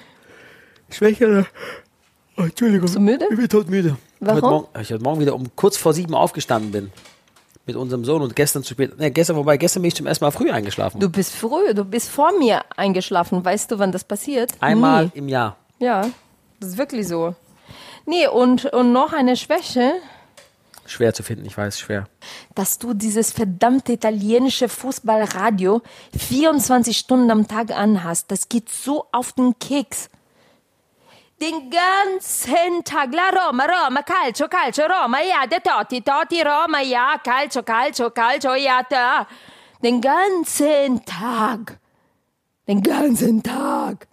[0.91, 1.47] Schwäche.
[2.37, 2.83] Oh, Entschuldigung.
[2.83, 3.27] Bist du müde?
[3.31, 3.97] Ich bin todmüde.
[4.21, 4.37] Warum?
[4.37, 6.93] Heute Morgen, ich heute Morgen wieder um kurz vor sieben aufgestanden bin.
[7.69, 8.99] Mit unserem Sohn und gestern zu spät.
[8.99, 11.01] Ne, gestern, wobei, gestern bin ich zum ersten Mal früh eingeschlafen.
[11.01, 13.45] Du bist früh, du bist vor mir eingeschlafen.
[13.45, 14.53] Weißt du, wann das passiert?
[14.61, 15.11] Einmal Nie.
[15.17, 15.57] im Jahr.
[15.79, 16.09] Ja,
[16.61, 17.35] das ist wirklich so.
[18.07, 19.93] Nee, und, und noch eine Schwäche,
[20.87, 22.09] Schwer zu finden, ich weiß, schwer.
[22.55, 25.83] dass du dieses verdammte italienische Fußballradio
[26.17, 28.31] 24 Stunden am Tag anhast.
[28.31, 30.09] Das geht so auf den Keks.
[31.41, 37.17] Den ganzen Tag, la Roma, Roma, Calcio, Calcio, Roma, ja, der Totti, Totti, Roma, ja,
[37.23, 39.25] Calcio, Calcio, Calcio, ja, da.
[39.81, 41.79] Den ganzen Tag.
[42.67, 44.09] Den ganzen Tag.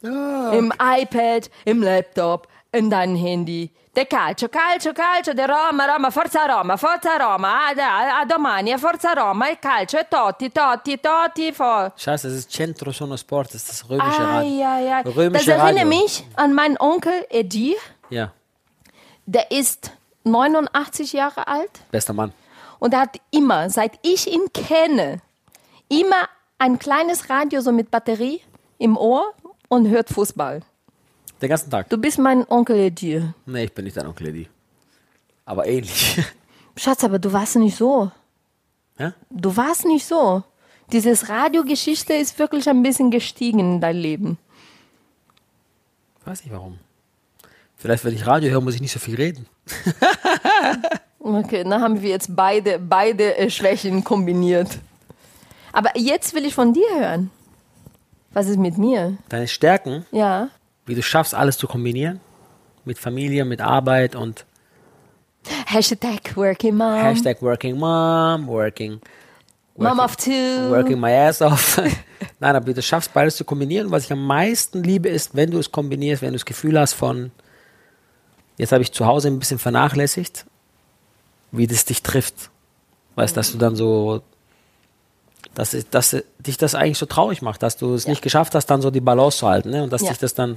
[0.02, 3.72] Im iPad, im Laptop, in deinem Handy.
[3.98, 8.72] Der Calcio, Calcio, Calcio, der Roma, Roma, Forza Roma, Forza Roma, a, a, a domani,
[8.72, 11.92] a Forza Roma, il Calcio, e Totti, Totti, Totti, for.
[11.96, 14.60] Scheiße, das ist Centro Sono Sport, das ist das römische Ah, Radio.
[14.60, 15.02] ja, ja.
[15.02, 15.86] Das Römische erinnert Radio.
[15.88, 17.74] mich an meinen Onkel Eddie.
[18.08, 18.30] Ja,
[19.26, 19.90] Der ist
[20.22, 22.32] 89 Jahre alt bester Mann.
[22.78, 25.20] und er hat immer, seit ich ihn kenne,
[25.88, 28.42] immer ein kleines Radio so mit Batterie
[28.78, 29.34] im Ohr
[29.68, 30.60] und hört Fußball.
[31.40, 31.88] Den ganzen Tag.
[31.88, 33.22] Du bist mein Onkel Eddie.
[33.46, 34.48] Nee, ich bin nicht dein Onkel Eddie.
[35.44, 36.20] Aber ähnlich.
[36.76, 38.10] Schatz, aber du warst nicht so.
[38.98, 39.12] ja?
[39.30, 40.42] Du warst nicht so.
[40.92, 44.38] Dieses Radiogeschichte ist wirklich ein bisschen gestiegen in dein Leben.
[46.24, 46.78] Weiß nicht warum.
[47.76, 49.46] Vielleicht, wenn ich Radio höre, muss ich nicht so viel reden.
[51.20, 54.78] Okay, dann haben wir jetzt beide, beide äh, Schwächen kombiniert.
[55.72, 57.30] Aber jetzt will ich von dir hören.
[58.32, 59.18] Was ist mit mir?
[59.28, 60.48] Deine Stärken, Ja.
[60.88, 62.20] Wie du schaffst, alles zu kombinieren.
[62.84, 64.46] Mit Familie, mit Arbeit und
[65.66, 67.00] Hashtag Working Mom.
[67.00, 69.00] Hashtag Working Mom, Working,
[69.76, 70.70] Mom of Two.
[70.70, 71.80] working my ass off.
[72.40, 73.90] Nein, aber du schaffst beides zu kombinieren.
[73.90, 76.94] Was ich am meisten liebe, ist, wenn du es kombinierst, wenn du das Gefühl hast
[76.94, 77.30] von,
[78.56, 80.46] jetzt habe ich zu Hause ein bisschen vernachlässigt,
[81.52, 82.50] wie das dich trifft.
[83.14, 84.22] Weißt, dass du dann so,
[85.58, 88.80] dass, dass dich das eigentlich so traurig macht, dass du es nicht geschafft hast, dann
[88.80, 89.82] so die Balance zu halten, ne?
[89.82, 90.10] Und dass Ja.
[90.10, 90.56] dich das dann,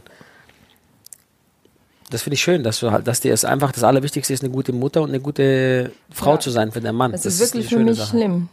[2.12, 4.52] das finde ich schön, dass du halt, dass dir es einfach das Allerwichtigste ist, eine
[4.52, 6.40] gute Mutter und eine gute Frau Ja.
[6.40, 7.14] zu sein für den Mann.
[7.14, 8.10] Es das ist wirklich eine für mich Sache.
[8.10, 8.50] schlimm,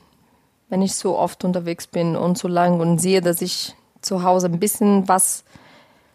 [0.70, 4.46] wenn ich so oft unterwegs bin und so lang und sehe, dass ich zu Hause
[4.46, 5.44] ein bisschen was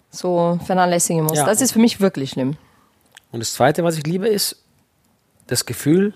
[0.10, 1.38] so vernachlässigen muss.
[1.38, 1.46] Ja.
[1.46, 2.56] Das ist für mich wirklich schlimm.
[3.32, 4.58] Und das Zweite, was ich liebe, ist
[5.48, 6.14] das Gefühl,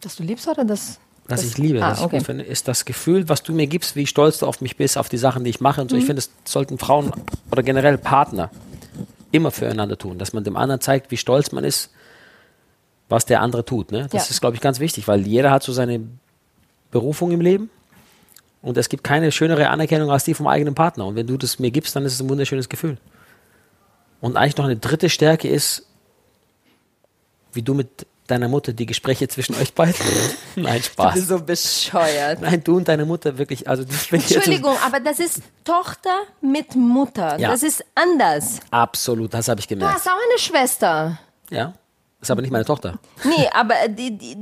[0.00, 1.00] Dass du liebst oder das?
[1.28, 2.18] Was das ich liebe, Ah, was ich okay.
[2.18, 4.96] gut finde, ist das Gefühl, was du mir gibst, wie stolz du auf mich bist,
[4.98, 5.96] auf die Sachen, die ich mache und so.
[5.96, 6.06] Ich Mhm.
[6.08, 7.12] finde, das sollten Frauen
[7.50, 8.50] oder generell Partner
[9.32, 11.90] immer füreinander tun, dass man dem anderen zeigt, wie stolz man ist,
[13.08, 13.92] was der andere tut.
[13.92, 14.08] Ne?
[14.10, 14.30] Das Ja.
[14.30, 16.00] ist, glaube ich, ganz wichtig, weil jeder hat so seine
[16.90, 17.70] Berufung im Leben
[18.62, 21.06] und es gibt keine schönere Anerkennung als die vom eigenen Partner.
[21.06, 22.98] Und wenn du das mir gibst, dann ist es ein wunderschönes Gefühl.
[24.20, 25.86] Und eigentlich noch eine dritte Stärke ist,
[27.52, 29.94] wie du mit deiner Mutter die Gespräche zwischen euch beiden.
[30.56, 31.28] Nein, Spaß.
[31.28, 32.40] so bescheuert.
[32.40, 37.38] Nein, du und deine Mutter wirklich, also Entschuldigung, aber das ist Tochter mit Mutter.
[37.38, 37.50] Ja.
[37.50, 38.60] Das ist anders.
[38.70, 39.94] Absolut, das habe ich Du gemerkt.
[39.94, 41.18] hast auch eine Schwester.
[41.50, 41.74] Ja,
[42.20, 42.98] ist aber nicht meine Tochter.
[43.24, 44.36] Nee, aber die, die,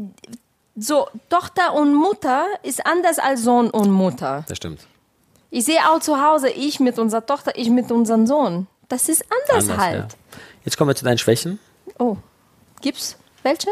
[0.77, 4.45] so Tochter und Mutter ist anders als Sohn und Mutter.
[4.49, 4.81] Das stimmt.
[5.51, 8.67] Ich sehe auch zu Hause, ich mit unserer Tochter, ich mit unserem Sohn.
[8.89, 9.97] Das ist anders, Anders, halt.
[9.97, 10.09] ja.
[10.65, 11.59] Jetzt kommen wir zu deinen Schwächen.
[11.99, 12.17] Oh,
[12.81, 13.69] gibt's welche?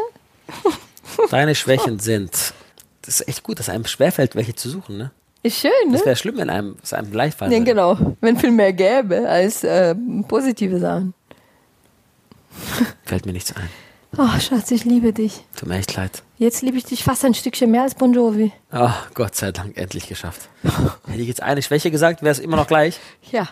[1.29, 2.53] Deine Schwächen sind,
[3.01, 4.97] das ist echt gut, dass einem schwerfällt, welche zu suchen.
[4.97, 5.11] Ne?
[5.43, 5.93] Ist schön, ne?
[5.93, 7.71] Das wäre schlimm, wenn einem, es einem leicht fallen Ja, würde.
[7.71, 8.15] genau.
[8.21, 9.93] Wenn viel mehr gäbe als äh,
[10.27, 11.13] positive Sachen.
[13.03, 13.69] Fällt mir nichts ein.
[14.17, 15.43] Oh, Schatz, ich liebe dich.
[15.55, 16.21] Tut mir echt leid.
[16.37, 18.51] Jetzt liebe ich dich fast ein Stückchen mehr als Bon Jovi.
[18.71, 20.49] Oh, Gott sei Dank, endlich geschafft.
[21.07, 22.99] Hätte ich jetzt eine Schwäche gesagt, wäre es immer noch gleich.
[23.31, 23.49] Ja.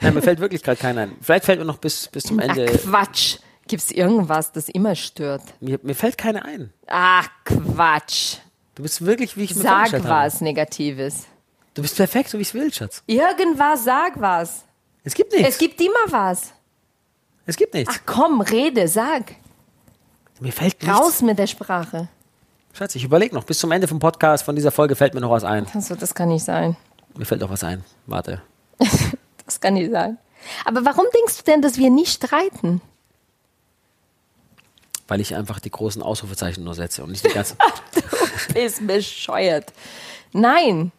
[0.00, 1.12] Nein, mir fällt wirklich gerade keiner ein.
[1.20, 2.66] Vielleicht fällt mir noch bis, bis zum Ach, Ende.
[2.66, 3.38] Quatsch.
[3.66, 5.42] Gibt's irgendwas, das immer stört?
[5.60, 6.72] Mir, mir fällt keine ein.
[6.86, 8.36] Ach, Quatsch.
[8.74, 10.24] Du bist wirklich, wie ich mir Sag vorgestellt habe.
[10.26, 11.24] was Negatives.
[11.74, 13.02] Du bist perfekt, so wie ich es will, Schatz.
[13.06, 14.64] Irgendwas, sag was.
[15.02, 15.48] Es gibt nichts.
[15.48, 16.52] Es gibt immer was.
[17.46, 17.94] Es gibt nichts.
[17.94, 19.34] Ach komm, rede, sag.
[20.40, 20.98] Mir fällt nichts.
[20.98, 22.08] Raus mit der Sprache.
[22.72, 23.44] Schatz, ich überlege noch.
[23.44, 25.66] Bis zum Ende vom Podcast, von dieser Folge, fällt mir noch was ein.
[25.74, 26.76] Also, das kann nicht sein.
[27.16, 27.84] Mir fällt noch was ein.
[28.06, 28.42] Warte.
[29.46, 30.16] Das kann nicht sein.
[30.64, 32.80] Aber warum denkst du denn, dass wir nicht streiten?
[35.06, 37.56] Weil ich einfach die großen Ausrufezeichen nur setze und nicht die ganze.
[38.54, 39.72] Ist bescheuert.
[40.32, 40.92] Nein.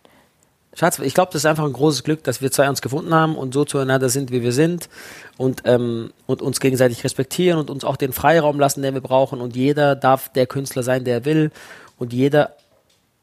[0.76, 3.38] Schatz, ich glaube, das ist einfach ein großes Glück, dass wir zwei uns gefunden haben
[3.38, 4.90] und so zueinander sind, wie wir sind
[5.38, 9.40] und, ähm, und uns gegenseitig respektieren und uns auch den Freiraum lassen, den wir brauchen
[9.40, 11.52] und jeder darf der Künstler sein, der er will
[11.98, 12.56] und jeder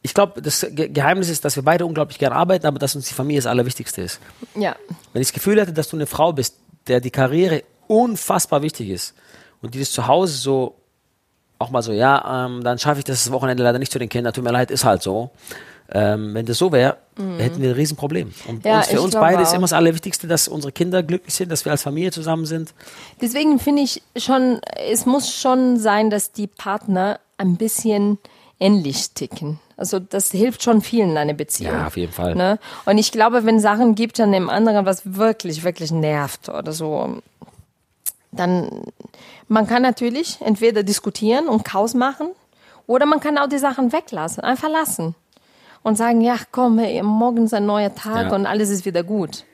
[0.04, 3.06] ich glaube, das Ge Geheimnis ist, dass wir beide unglaublich gern arbeiten, aber dass uns
[3.06, 4.18] die Familie das Allerwichtigste ist.
[4.56, 4.74] Ja.
[5.12, 6.56] Wenn ich das Gefühl hätte, dass du eine Frau bist,
[6.88, 9.14] der die Karriere unfassbar wichtig ist
[9.62, 10.74] und die das zu Hause so
[11.62, 14.32] auch mal so, ja, ähm, dann schaffe ich das, Wochenende leider nicht zu den Kindern,
[14.32, 15.30] tut mir leid, ist halt so.
[15.94, 16.96] Ähm, wenn das so wäre,
[17.38, 18.32] hätten wir ein Riesenproblem.
[18.48, 19.54] Und Ja, uns, für uns beide ist auch.
[19.54, 22.72] immer das Allerwichtigste, dass unsere Kinder glücklich sind, dass wir als Familie zusammen sind.
[23.20, 28.18] Deswegen finde ich schon, es muss schon sein, dass die Partner ein bisschen
[28.58, 29.60] ähnlich ticken.
[29.76, 31.74] Also das hilft schon vielen in einer Beziehung.
[31.74, 32.36] Ja, auf jeden Fall.
[32.36, 32.58] Ne?
[32.86, 37.18] Und ich glaube, wenn Sachen gibt an dem anderen, was wirklich, wirklich nervt oder so,
[38.32, 38.82] dann
[39.48, 42.28] man kann natürlich entweder diskutieren und Chaos machen
[42.86, 45.14] oder man kann auch die Sachen weglassen, einfach lassen
[45.82, 48.34] und sagen, ja, komm, morgen ist ein neuer Tag Ja.
[48.34, 49.44] und alles ist wieder gut.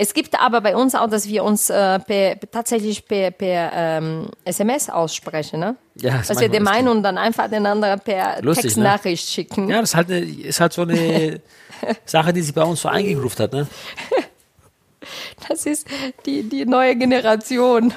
[0.00, 4.28] Es gibt aber bei uns auch, dass wir uns äh, per, tatsächlich per, per ähm,
[4.44, 5.74] SMS aussprechen, ne?
[5.96, 8.84] Ja, das Was wir einen und dann einfach den anderen per Lustig, ne?
[8.84, 9.68] Textnachricht schicken.
[9.68, 11.40] Ja, das ist halt, eine, ist halt so eine
[12.04, 13.52] Sache, die sich bei uns so eingegruft hat.
[13.52, 13.66] Ne?
[15.48, 15.88] Das ist
[16.26, 17.92] die, die neue Generation.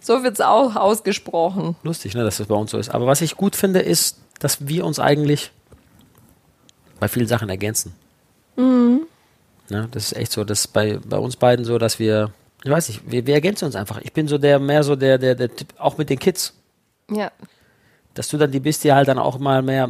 [0.00, 1.76] So wird's auch ausgesprochen.
[1.82, 2.88] Lustig, ne, dass das bei uns so ist.
[2.88, 5.52] Aber was ich gut finde, ist, dass wir uns eigentlich
[6.98, 7.94] bei vielen Sachen ergänzen.
[8.56, 9.02] Mhm.
[9.68, 12.32] Ne, das ist echt so, das ist bei, bei uns beiden so, dass wir,
[12.64, 14.00] ich weiß nicht, wir, wir ergänzen uns einfach.
[14.02, 16.54] Ich bin so der, mehr so der, der, der Typ, auch mit den Kids.
[17.10, 17.30] Ja.
[18.14, 19.88] Dass du dann die bist, die halt dann auch mal mehr,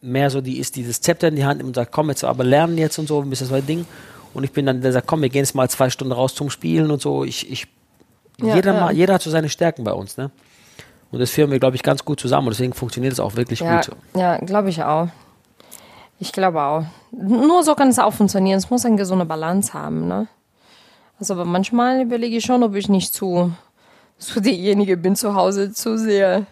[0.00, 2.24] mehr so die ist, die das Zepter in die Hand nimmt und sagt, komm jetzt
[2.24, 3.86] aber lernen jetzt und so, ein bisschen so ein Ding.
[4.34, 6.50] Und ich bin dann der sagt, komm, wir gehen jetzt mal zwei Stunden raus zum
[6.50, 7.24] Spielen und so.
[7.24, 7.68] Ich, ich,
[8.40, 8.80] Ja, jeder, ja.
[8.80, 10.30] Mal, jeder hat so seine Stärken bei uns, ne?
[11.10, 12.48] Und das führen wir, glaube ich, ganz gut zusammen.
[12.48, 13.90] Und deswegen funktioniert es auch wirklich Ja, gut.
[14.16, 15.08] ja glaube ich auch.
[16.18, 16.84] Ich glaube auch.
[17.12, 18.58] Nur so kann es auch funktionieren.
[18.58, 20.08] Es muss eine gesunde Balance haben.
[20.08, 20.26] Ne?
[21.20, 23.52] Also aber manchmal überlege ich schon, ob ich nicht zu,
[24.18, 26.46] zu diejenige bin zu Hause, zu sehr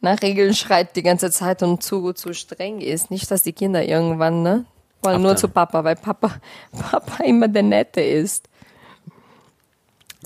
[0.00, 3.10] nach Regeln schreit die ganze Zeit und zu, zu streng ist.
[3.10, 4.64] Nicht, dass die Kinder irgendwann ne,
[5.02, 5.36] wollen nur Abtreiben.
[5.38, 6.30] zu Papa, weil Papa,
[6.90, 8.48] Papa immer der Nette ist.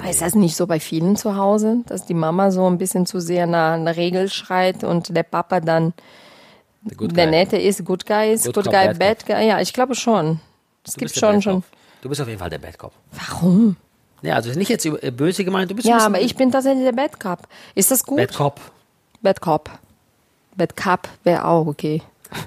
[0.05, 3.19] Ist das nicht so bei vielen zu Hause, dass die Mama so ein bisschen zu
[3.19, 5.95] sehr nach einer Regel schreit und der Papa dann
[6.83, 7.27] Der.
[7.27, 9.49] Nette ist, Good Guy ist, Good Good, Guy, Bad Bad Guy.
[9.49, 10.41] Ja, ich glaube schon.
[10.85, 11.65] Es Du gibt schon schon.
[12.03, 12.93] Du bist auf jeden Fall der Bad Cop.
[13.13, 13.77] Warum?
[14.23, 16.93] Ja, also nicht jetzt äh, böse gemeint, du bist Ja, aber ich bin tatsächlich der
[16.93, 17.49] Bad Cop.
[17.75, 18.19] Ist das gut?
[18.19, 18.61] Bad Cop.
[19.23, 19.71] Bad Cop.
[20.57, 22.03] Bad Cop wäre auch okay.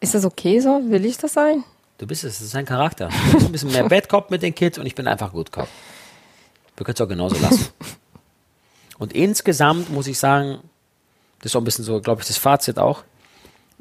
[0.00, 0.80] Ist das okay so?
[0.88, 1.62] Will ich das sein?
[1.98, 3.08] Du bist es, das ist ein Charakter.
[3.08, 5.52] Du bist ein bisschen mehr Bad Cop mit den Kids und ich bin einfach Good
[5.52, 5.68] Cop.
[6.80, 7.68] Wir können es auch genauso lassen.
[8.98, 10.60] Und insgesamt muss ich sagen,
[11.40, 13.04] das ist so ein bisschen so, glaube ich, das Fazit auch.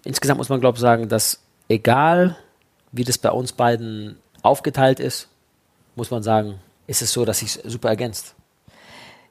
[0.03, 2.35] Insgesamt muss man, glaube ich, sagen, dass egal
[2.91, 5.29] wie das bei uns beiden aufgeteilt ist,
[5.95, 8.35] muss man sagen, ist es so, dass sich super ergänzt.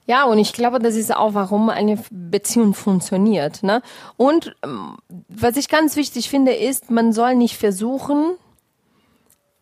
[0.06, 3.62] Ja, und ich glaube, das ist auch, warum eine Beziehung funktioniert.
[3.62, 3.82] Ne?
[4.16, 4.96] Und ähm,
[5.28, 8.36] was ich ganz wichtig finde, ist, man soll nicht versuchen,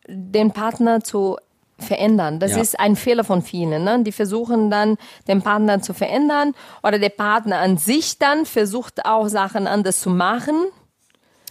[0.07, 1.39] den Partner zu
[1.79, 2.41] verändern.
[2.41, 2.61] Das Ja.
[2.61, 3.85] ist ein Fehler von vielen.
[3.85, 4.03] Ne?
[4.03, 4.97] Die versuchen dann,
[5.29, 10.11] den Partner zu verändern oder der Partner an sich dann versucht auch Sachen anders zu
[10.11, 10.55] machen.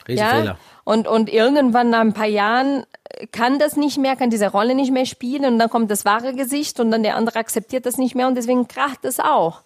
[0.08, 0.44] Riesenfehler.
[0.46, 0.58] Ja?
[0.84, 2.86] Und, und irgendwann nach ein paar Jahren
[3.32, 6.34] kann das nicht mehr, kann diese Rolle nicht mehr spielen und dann kommt das wahre
[6.34, 9.62] Gesicht und dann der andere akzeptiert das nicht mehr und deswegen kracht es auch.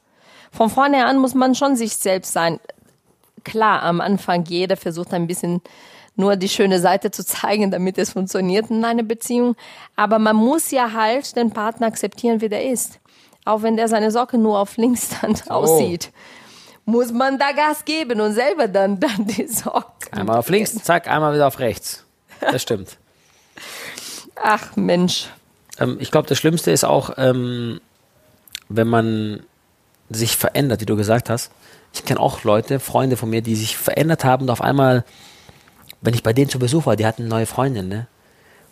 [0.51, 2.59] Von vorne an muss man schon sich selbst sein.
[3.43, 5.61] Klar, am Anfang jeder versucht ein bisschen
[6.19, 9.55] nur die schöne Seite zu zeigen, damit es funktioniert in einer Beziehung.
[9.95, 12.99] Aber man muss ja halt den Partner akzeptieren, wie der ist.
[13.45, 16.11] Auch wenn der seine Socke nur auf links dann aussieht.
[16.85, 20.11] Muss man da Gas geben und selber dann, dann die Socken.
[20.11, 22.03] Einmal auf links, zack, einmal wieder auf rechts.
[22.41, 22.97] Das stimmt.
[24.35, 25.29] Ach Mensch.
[25.79, 27.79] Ähm, ich glaube, das Schlimmste ist auch, ähm,
[28.67, 29.43] wenn man
[30.09, 31.51] sich verändert, wie du gesagt hast.
[31.93, 35.05] Ich kenne auch Leute, Freunde von mir, die sich verändert haben und auf einmal,
[36.01, 38.07] wenn ich bei denen zu Besuch war, die hatten eine neue Freundin, ne?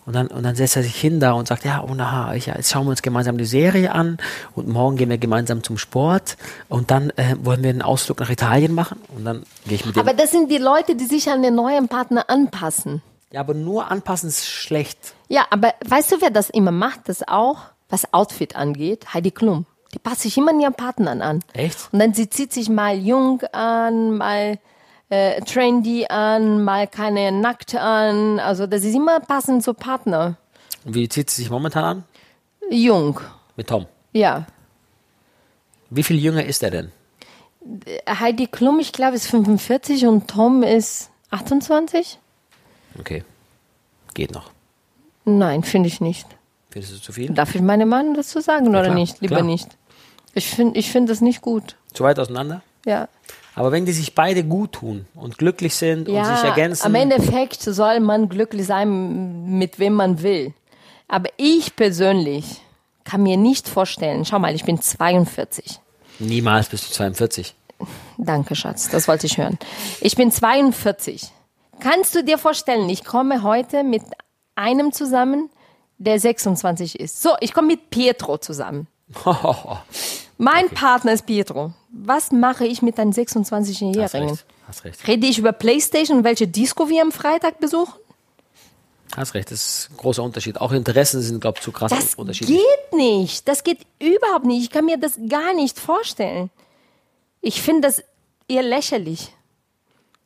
[0.06, 2.46] Und dann, und dann setzt er sich hin da und sagt, ja, oh na, ich,
[2.46, 4.20] jetzt schauen wir uns gemeinsam die Serie an
[4.56, 6.38] und morgen gehen wir gemeinsam zum Sport
[6.70, 9.98] und dann äh, wollen wir einen Ausflug nach Italien machen und dann gehe ich mit
[9.98, 10.00] dem.
[10.00, 13.02] Aber das sind die Leute, die sich an den neuen Partner anpassen.
[13.32, 14.98] ja, aber nur anpassen ist schlecht.
[15.28, 17.10] Ja, aber weißt du, wer das immer macht?
[17.10, 17.58] Das auch,
[17.90, 19.14] was Outfit angeht?
[19.14, 19.66] Heidi Klum.
[19.94, 21.44] Die passt sich immer an ihren Partnern an.
[21.52, 21.90] Echt?
[21.92, 24.58] Und dann sie zieht sich mal jung an, mal
[25.10, 28.40] äh, trendy an, mal keine nackt an.
[28.40, 30.38] Also das ist immer passend zu Partner.
[30.86, 32.04] Und wie zieht sie sich momentan an?
[32.70, 33.20] Jung,
[33.56, 33.86] Mit Tom.
[34.14, 34.46] ja.
[35.90, 36.92] Wie viel jünger ist er denn?
[38.10, 42.20] Heidi Klum, ich glaube, ist 45 und Tom ist 28?
[43.00, 43.24] Okay.
[44.14, 44.52] Geht noch.
[45.24, 46.28] Nein, finde ich nicht.
[46.72, 47.30] Findest du zu viel?
[47.34, 49.22] Darf ich meinem Mann das so sagen oder klar, nicht?
[49.22, 49.46] Lieber klar.
[49.48, 49.78] nicht.
[50.34, 51.76] Ich finde ich find das nicht gut.
[51.94, 52.62] Zu weit auseinander?
[52.86, 53.08] Ja.
[53.58, 56.86] Aber wenn die sich beide gut tun und glücklich sind und sich Ja, ergänzen.
[56.86, 60.54] am Endeffekt soll man glücklich sein, mit wem man will.
[61.08, 62.62] Aber ich persönlich
[63.04, 65.80] kann mir nicht vorstellen, schau mal, ich bin 42.
[66.20, 67.56] Niemals bist du 42.
[68.18, 69.58] Danke, Schatz, das wollte ich hören.
[70.02, 71.30] Ich bin 42.
[71.80, 74.04] Kannst du dir vorstellen, ich komme heute mit
[74.56, 75.50] einem zusammen,
[76.00, 77.22] der 26 ist.
[77.22, 78.88] So, ich komme mit Pietro zusammen.
[80.38, 81.74] Mein Partner ist Pietro.
[81.90, 84.30] Was mache ich mit einem Hast 26-Jährigen?
[84.30, 84.46] recht.
[84.68, 85.08] Hast recht.
[85.08, 87.94] Rede ich über Playstation und welche Disco wir am Freitag besuchen?
[89.16, 89.50] Hast recht.
[89.52, 90.60] Das ist ein großer Unterschied.
[90.60, 92.58] Auch Interessen sind, glaube ich, zu krass Das unterschiedlich.
[92.60, 93.48] geht nicht.
[93.48, 94.64] Das geht überhaupt nicht.
[94.64, 96.50] Ich kann mir das gar nicht vorstellen.
[97.42, 98.04] Ich finde das
[98.50, 99.34] eher lächerlich.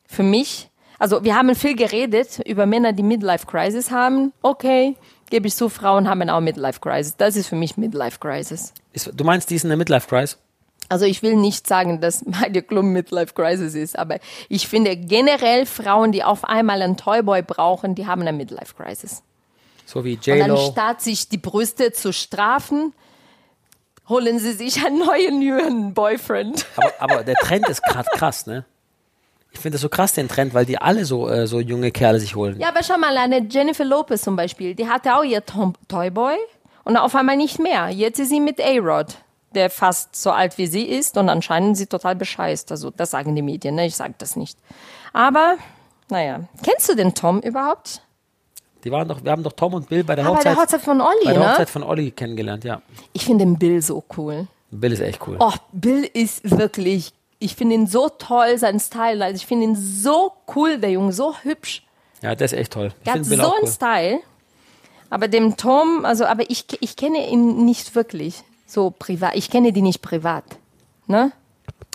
[0.07, 0.69] Für mich.
[0.97, 4.33] Also, wir haben viel geredet über Männer, die Midlife Crisis haben.
[4.41, 4.95] Okay,
[5.29, 7.15] gebe ich zu, Frauen haben auch Midlife Crisis.
[7.17, 8.73] Das ist für mich Midlife Crisis.
[8.93, 10.37] Ist, du meinst diesen Midlife Crisis?
[10.91, 14.17] Also ich will nicht sagen, dass meine Club Midlife Crisis ist, aber
[14.49, 19.23] ich finde generell Frauen, die auf einmal einen Toyboy brauchen, die haben eine Midlife Crisis.
[19.85, 20.55] So wie Und J-Lo.
[20.55, 22.93] anstatt sich die Brüste zu strafen,
[24.09, 26.65] holen sie sich einen neuen jungen Boyfriend.
[26.75, 28.65] Aber, aber der Trend ist gerade krass, ne?
[29.53, 32.19] Ich finde das so krass, den Trend, weil die alle so, äh, so junge Kerle
[32.19, 32.59] sich holen.
[32.59, 36.35] Ja, aber schau mal, eine Jennifer Lopez zum Beispiel, die hatte auch ihr Tom Toyboy
[36.83, 37.89] und auf einmal nicht mehr.
[37.89, 39.17] Jetzt ist sie mit A-Rod,
[39.55, 42.71] der fast so alt wie sie ist und anscheinend sie total bescheißt.
[42.71, 43.85] Also das sagen die Medien, ne?
[43.85, 44.57] ich sage das nicht.
[45.13, 45.57] Aber,
[46.09, 48.01] naja, kennst du den Tom überhaupt?
[48.83, 50.61] Die waren doch, wir haben doch Tom und Bill bei der Ah, bei Hochzeit, der
[50.61, 51.51] Hochzeit von Olli, bei der ne?
[51.51, 52.81] Hochzeit von Olli kennengelernt, ja.
[53.13, 54.47] Ich finde den Bill so cool.
[54.71, 55.35] Bill ist echt cool.
[55.39, 59.23] Oh, Bill ist wirklich, ich finde ihn so toll, sein Style.
[59.23, 61.83] Also ich finde ihn so cool, der Junge, so hübsch.
[62.23, 62.87] Ja, der ist echt toll.
[62.99, 63.71] Ich Der hat finde so Bill auch einen cool.
[63.71, 64.19] Style.
[65.09, 69.35] Aber dem Tom, also, aber ich, ich kenne ihn nicht wirklich so privat.
[69.35, 70.43] Ich kenne die nicht privat.
[71.07, 71.31] Ne?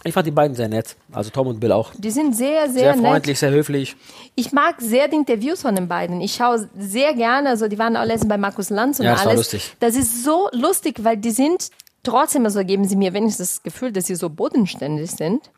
[0.05, 0.95] Ich fand die beiden sehr nett.
[1.13, 1.91] Also Tom und Bill auch.
[1.97, 3.05] Die sind sehr, Sehr, sehr, nett.
[3.07, 3.97] freundlich, sehr höflich.
[4.35, 6.21] Ich mag sehr die Interviews von den beiden.
[6.21, 9.21] Ich schaue sehr gerne, also die waren auch letztens bei Markus Lanz und Ja, das
[9.25, 9.53] war alles.
[9.53, 9.75] lustig.
[9.81, 11.71] Das ist so lustig, weil die sind
[12.03, 15.51] trotzdem, also geben sie mir wenigstens das Gefühl, dass sie so bodenständig sind.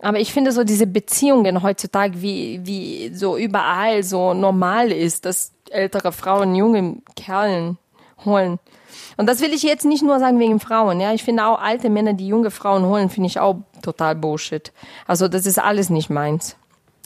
[0.00, 5.52] Aber ich finde so diese Beziehungen heutzutage, wie, wie so überall so normal ist, dass
[5.70, 7.78] ältere Frauen junge Kerlen
[8.24, 8.58] holen.
[9.16, 11.12] Und das will ich jetzt nicht nur sagen wegen Frauen, ja.
[11.12, 14.72] Ich finde auch alte Männer, die junge Frauen holen, finde ich auch total Bullshit.
[15.06, 16.56] Also das ist alles nicht meins.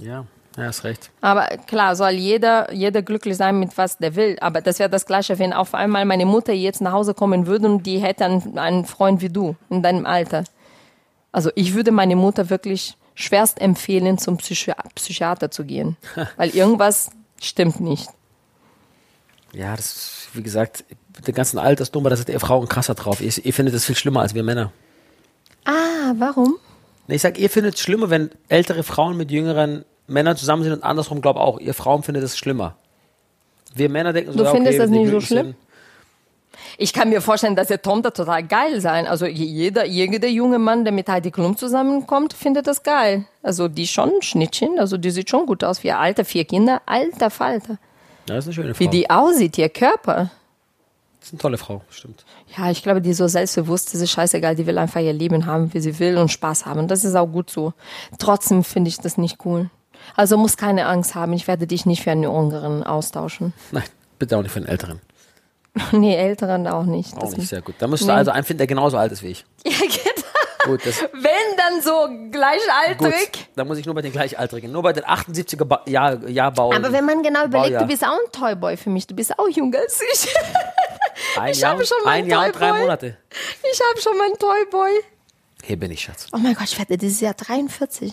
[0.00, 0.24] Ja,
[0.56, 1.10] ja, hast recht.
[1.20, 4.36] Aber klar, soll jeder, jeder glücklich sein mit was der will.
[4.40, 7.66] Aber das wäre das Gleiche, wenn auf einmal meine Mutter jetzt nach Hause kommen würde
[7.66, 10.44] und die hätte einen, einen Freund wie du in deinem Alter.
[11.32, 15.96] Also ich würde meine Mutter wirklich schwerst empfehlen, zum Psychi Psychiater zu gehen.
[16.36, 18.08] Weil irgendwas stimmt nicht.
[19.52, 20.84] Ja, das ist, wie gesagt,
[21.16, 23.20] mit der ganzen Altersnummer, da sind ihr Frauen krasser drauf.
[23.20, 24.72] Ihr, ihr findet das viel schlimmer als wir Männer.
[25.64, 26.56] Ah, warum?
[27.08, 30.84] Ich sag, ihr findet es schlimmer, wenn ältere Frauen mit jüngeren Männern zusammen sind und
[30.84, 31.58] andersrum glaube auch.
[31.58, 32.76] Ihr Frauen findet es schlimmer.
[33.74, 35.46] Wir Männer denken so, Du ja, findest okay, das nicht so schlimm?
[35.46, 35.56] sind.
[36.78, 39.06] Ich kann mir vorstellen, dass der Tom da total geil sein.
[39.06, 43.26] Also jeder, jeder junge Mann, der mit Heidi Klum zusammenkommt, findet das geil.
[43.42, 45.80] Also die schon ein Schnittchen, also die sieht schon gut aus.
[45.80, 47.78] Vier Alter, vier Kinder, alter Falter.
[48.26, 48.80] Das ist eine schöne Frau.
[48.80, 50.30] Wie die aussieht, ihr Körper.
[51.20, 52.24] Das ist eine tolle Frau, stimmt.
[52.56, 55.44] Ja, ich glaube, die ist so selbstbewusst, das ist scheißegal, die will einfach ihr Leben
[55.46, 56.88] haben, wie sie will und Spaß haben.
[56.88, 57.74] Das ist auch gut so.
[58.18, 59.68] Trotzdem finde ich das nicht cool.
[60.16, 63.52] Also muss keine Angst haben, ich werde dich nicht für einen Jüngeren austauschen.
[63.70, 63.84] Nein,
[64.18, 65.00] bitte auch nicht für einen Älteren.
[65.92, 67.14] nee, Älteren auch nicht.
[67.14, 67.74] Auch Das- nicht, sehr gut.
[67.78, 68.12] Da musst du Nee.
[68.14, 69.44] also einen finden, der genauso alt ist wie ich.
[69.66, 70.72] Ja, genau.
[70.72, 72.32] Gut, das, Wenn dann so gut.
[72.32, 73.48] gleichaltrig.
[73.56, 76.76] Da muss ich nur bei den Gleichaltrigen, nur bei den 78er ba Jahr, Jahrbauern.
[76.76, 77.82] Aber wenn man genau überlegt, Baujahr.
[77.82, 80.34] du bist auch ein Toyboy für mich, du bist auch jünger als ich.
[81.38, 82.80] Ein ich Jahr, habe schon ein Jahr und drei Toyboy.
[82.80, 83.16] Monate.
[83.72, 84.90] Ich habe schon meinen Toyboy.
[85.62, 86.26] Hier bin ich, Schatz.
[86.32, 88.12] Oh mein Gott, ich werde dieses Jahr 43.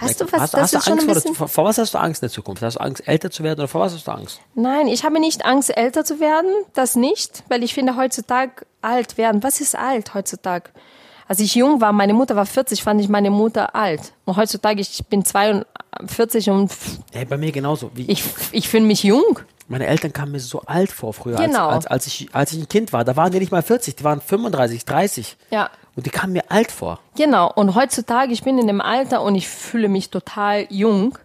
[0.00, 1.34] Weißt du was, hast, das hast du ist schon Angst ein vor, bisschen...
[1.34, 2.62] vor, vor was hast du Angst in der Zukunft?
[2.62, 4.40] Hast du Angst, älter zu werden oder vor was hast du Angst?
[4.54, 6.50] Nein, ich habe nicht Angst, älter zu werden.
[6.74, 9.42] Das nicht, weil ich finde heutzutage alt werden.
[9.42, 10.70] Was ist alt heutzutage?
[11.28, 14.12] Als ich jung war, meine Mutter war 40, fand ich meine Mutter alt.
[14.24, 16.72] Und heutzutage, ich bin 42 und
[17.12, 17.90] Ey, bei mir genauso.
[17.94, 19.38] Wie ich, ich finde mich jung.
[19.70, 21.68] Meine Eltern kamen mir so alt vor früher, Genau.
[21.68, 23.04] als, als, als, ich, als ich ein Kind war.
[23.04, 25.36] Da waren die nicht mal 40, die waren 35, 30.
[25.50, 25.70] Ja.
[25.94, 26.98] Und die kamen mir alt vor.
[27.16, 27.52] Genau.
[27.52, 31.16] Und heutzutage, ich bin in dem Alter und ich fühle mich total jung.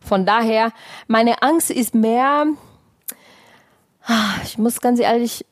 [0.00, 0.72] Von daher,
[1.06, 2.46] meine Angst ist mehr,
[4.06, 5.46] Ah, ich muss ganz ehrlich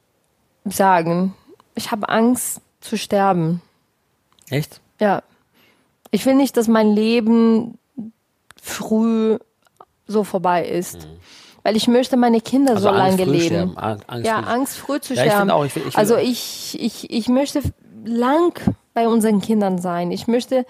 [0.66, 1.34] sagen,
[1.74, 3.62] ich habe Angst zu sterben.
[4.50, 4.80] Echt?
[5.00, 5.22] Ja.
[6.10, 7.78] Ich will nicht, dass mein Leben
[8.60, 9.38] früh
[10.06, 11.08] so vorbei ist.
[11.64, 13.44] Weil ich möchte meine Kinder Also so Angst lange früh leben.
[13.46, 15.40] sterben, Ang- Angst ja, früh- Angst früh zu Ja, ich sterben.
[15.42, 17.60] finde auch, ich will- ich will- also ich, ich, ich möchte
[18.04, 18.60] lang
[18.94, 20.10] bei unseren Kindern sein.
[20.10, 20.66] Ich möchte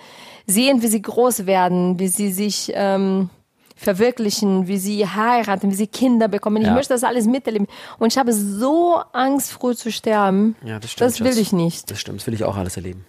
[0.47, 3.31] sehen, wie sie groß werden, wie sie sich ähm,
[3.75, 6.59] verwirklichen, wie sie heiraten, wie sie Kinder bekommen.
[6.63, 6.75] Ich Ja.
[6.75, 7.67] möchte das alles miterleben.
[7.99, 10.57] Und ich habe so Angst, früh zu sterben.
[10.65, 11.11] Ja, das stimmt.
[11.11, 11.91] Das will ich nicht.
[11.91, 13.05] Das stimmt, das will ich auch alles erleben.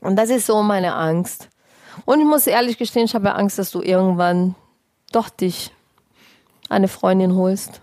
[0.00, 1.48] Und das ist so meine Angst.
[2.04, 4.54] Und ich muss ehrlich gestehen, ich habe Angst, dass du irgendwann
[5.12, 5.70] doch dich
[6.72, 7.80] eine Freundin holst.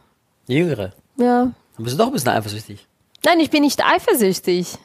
[0.48, 0.94] Jüngere.
[1.16, 1.44] Ja.
[1.44, 2.88] Dann bist du doch ein bisschen eifersüchtig.
[3.24, 4.78] Nein, ich bin nicht eifersüchtig.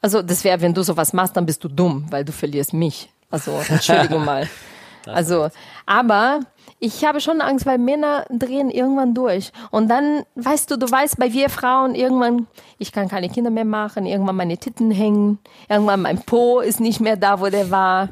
[0.00, 3.08] Also, das wäre, wenn du sowas machst, dann bist du dumm, weil du verlierst mich.
[3.30, 4.48] Also, Entschuldigung mal.
[5.06, 5.48] Also,
[5.84, 6.40] aber
[6.78, 9.52] ich habe schon Angst, weil Männer drehen irgendwann durch.
[9.70, 12.46] Und dann, weißt du, du weißt, bei wir Frauen irgendwann,
[12.78, 15.38] ich kann keine Kinder mehr machen, irgendwann meine Titten hängen,
[15.68, 18.10] irgendwann mein Po ist nicht mehr da, wo der war.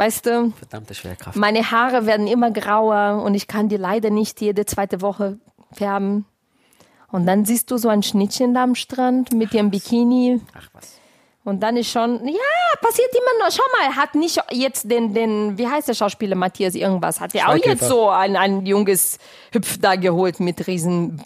[0.00, 1.36] Weißt du, Verdammte Schwerkraft.
[1.36, 5.38] meine Haare werden immer grauer und ich kann die leider nicht jede zweite Woche
[5.72, 6.24] färben.
[7.12, 10.40] Und dann siehst du so ein Schnittchen da am Strand mit ihrem Bikini.
[10.56, 10.96] Ach was.
[11.44, 13.54] Und dann ist schon, ja, passiert immer noch.
[13.54, 17.50] Schau mal, hat nicht jetzt den, den, wie heißt der Schauspieler Matthias irgendwas, hat der
[17.50, 19.18] auch jetzt so ein, ein junges
[19.52, 21.22] Hüpf da geholt mit riesen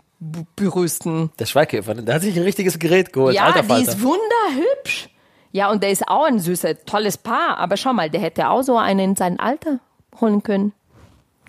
[0.56, 1.30] Brüsten.
[1.38, 3.36] Der Schweighöfer, der hat sich ein richtiges Gerät geholt.
[3.36, 3.92] Ja, Alter die Falter.
[3.92, 5.08] ist wunderhübsch.
[5.54, 7.58] Ja, und der ist auch ein süßer, tolles Paar.
[7.58, 9.78] Aber schau mal, der hätte auch so einen in sein Alter
[10.20, 10.72] holen können.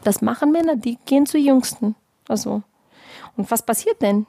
[0.04, 1.96] Das machen Männer, die gehen zu Jüngsten.
[2.28, 2.62] Also.
[3.36, 4.28] Und was passiert denn?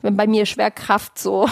[0.00, 1.46] Wenn bei mir Schwerkraft so.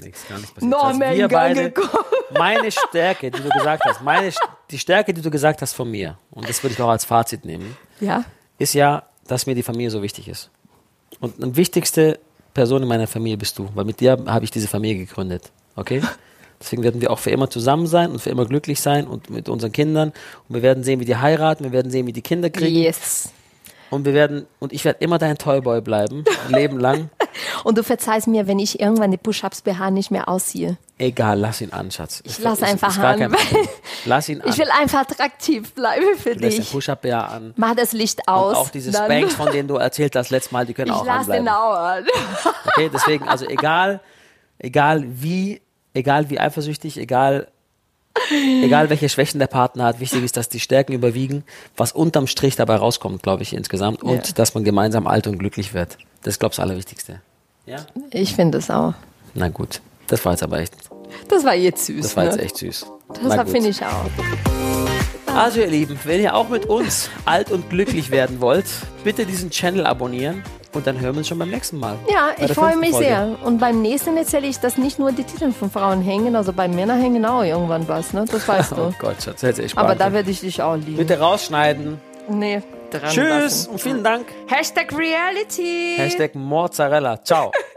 [0.00, 0.70] Nichts, gar nicht passiert.
[0.70, 2.04] Noch Also mehr in Gang gekommen.
[2.38, 4.32] meine Stärke, die du gesagt hast, meine,
[4.70, 7.44] die Stärke, die du gesagt hast von mir, und das würde ich auch als Fazit
[7.44, 8.24] nehmen, Ja.
[8.58, 10.50] ist ja, dass mir die Familie so wichtig ist.
[11.20, 12.18] Und die wichtigste
[12.54, 15.50] Person in meiner Familie bist du, weil mit dir habe ich diese Familie gegründet.
[15.76, 16.02] Okay?
[16.62, 19.48] Deswegen werden wir auch für immer zusammen sein und für immer glücklich sein und mit
[19.48, 20.12] unseren Kindern.
[20.48, 22.76] Und wir werden sehen, wie die heiraten, wir werden sehen, wie die Kinder kriegen.
[22.76, 23.30] Yes.
[23.90, 27.10] Und wir werden, und ich werde immer dein Toyboy bleiben, ein Leben lang.
[27.64, 30.78] Und du verzeihst mir, wenn ich irgendwann die Push-Ups BH nicht mehr ausziehe.
[30.98, 32.22] Egal, lass ihn an, Schatz.
[32.24, 33.36] Ich lass ist- einfach ist an.
[34.06, 34.48] Lass ihn an.
[34.48, 36.72] Ich will einfach attraktiv bleiben für du lässt den dich.
[36.72, 37.52] Push-Up ja an.
[37.56, 38.52] Mach das Licht aus.
[38.56, 40.96] Und auch diese dann- Spanks, von denen du erzählt hast letztes Mal, die können Ich
[40.96, 41.48] auch lass den anbleiben.
[41.48, 42.04] auch an.
[42.68, 44.00] Okay, deswegen, also egal,
[44.58, 45.60] egal wie,
[45.94, 47.48] egal wie eifersüchtig, egal,
[48.62, 51.44] egal welche Schwächen der Partner hat, wichtig ist, dass die Stärken überwiegen,
[51.76, 54.34] was unterm Strich dabei rauskommt, glaube ich, insgesamt, und Ja.
[54.34, 55.98] dass man gemeinsam alt und glücklich wird.
[56.22, 57.20] Das ist, glaube ich, das Allerwichtigste.
[57.66, 57.86] Ja?
[58.10, 58.94] Ich finde es auch.
[59.34, 60.74] Na gut, das war jetzt aber echt,
[61.28, 62.02] Das war jetzt süß.
[62.02, 62.30] das war ne?
[62.30, 62.86] jetzt echt süß.
[63.22, 64.06] Das finde ich auch.
[65.34, 68.66] Also ihr Lieben, wenn ihr auch mit uns alt und glücklich werden wollt,
[69.02, 70.42] bitte diesen Channel abonnieren
[70.74, 71.96] und dann hören wir uns schon beim nächsten Mal.
[72.10, 73.06] Ja, ich freue mich Folge.
[73.06, 73.36] sehr.
[73.44, 76.68] Und beim nächsten erzähle ich, dass nicht nur die Titel von Frauen hängen, also bei
[76.68, 78.24] Männern hängen auch irgendwann was, ne?
[78.30, 78.94] Das weißt Oh du.
[78.98, 80.96] Gott, Schatz, hätte ich Aber da werde ich dich auch lieben.
[80.96, 82.00] Bitte rausschneiden.
[82.28, 83.70] Nee, dran Tschüss lassen.
[83.70, 84.26] und vielen Dank.
[84.46, 85.94] Hashtag Reality.
[85.96, 87.22] Hashtag Mozzarella.
[87.22, 87.50] Ciao.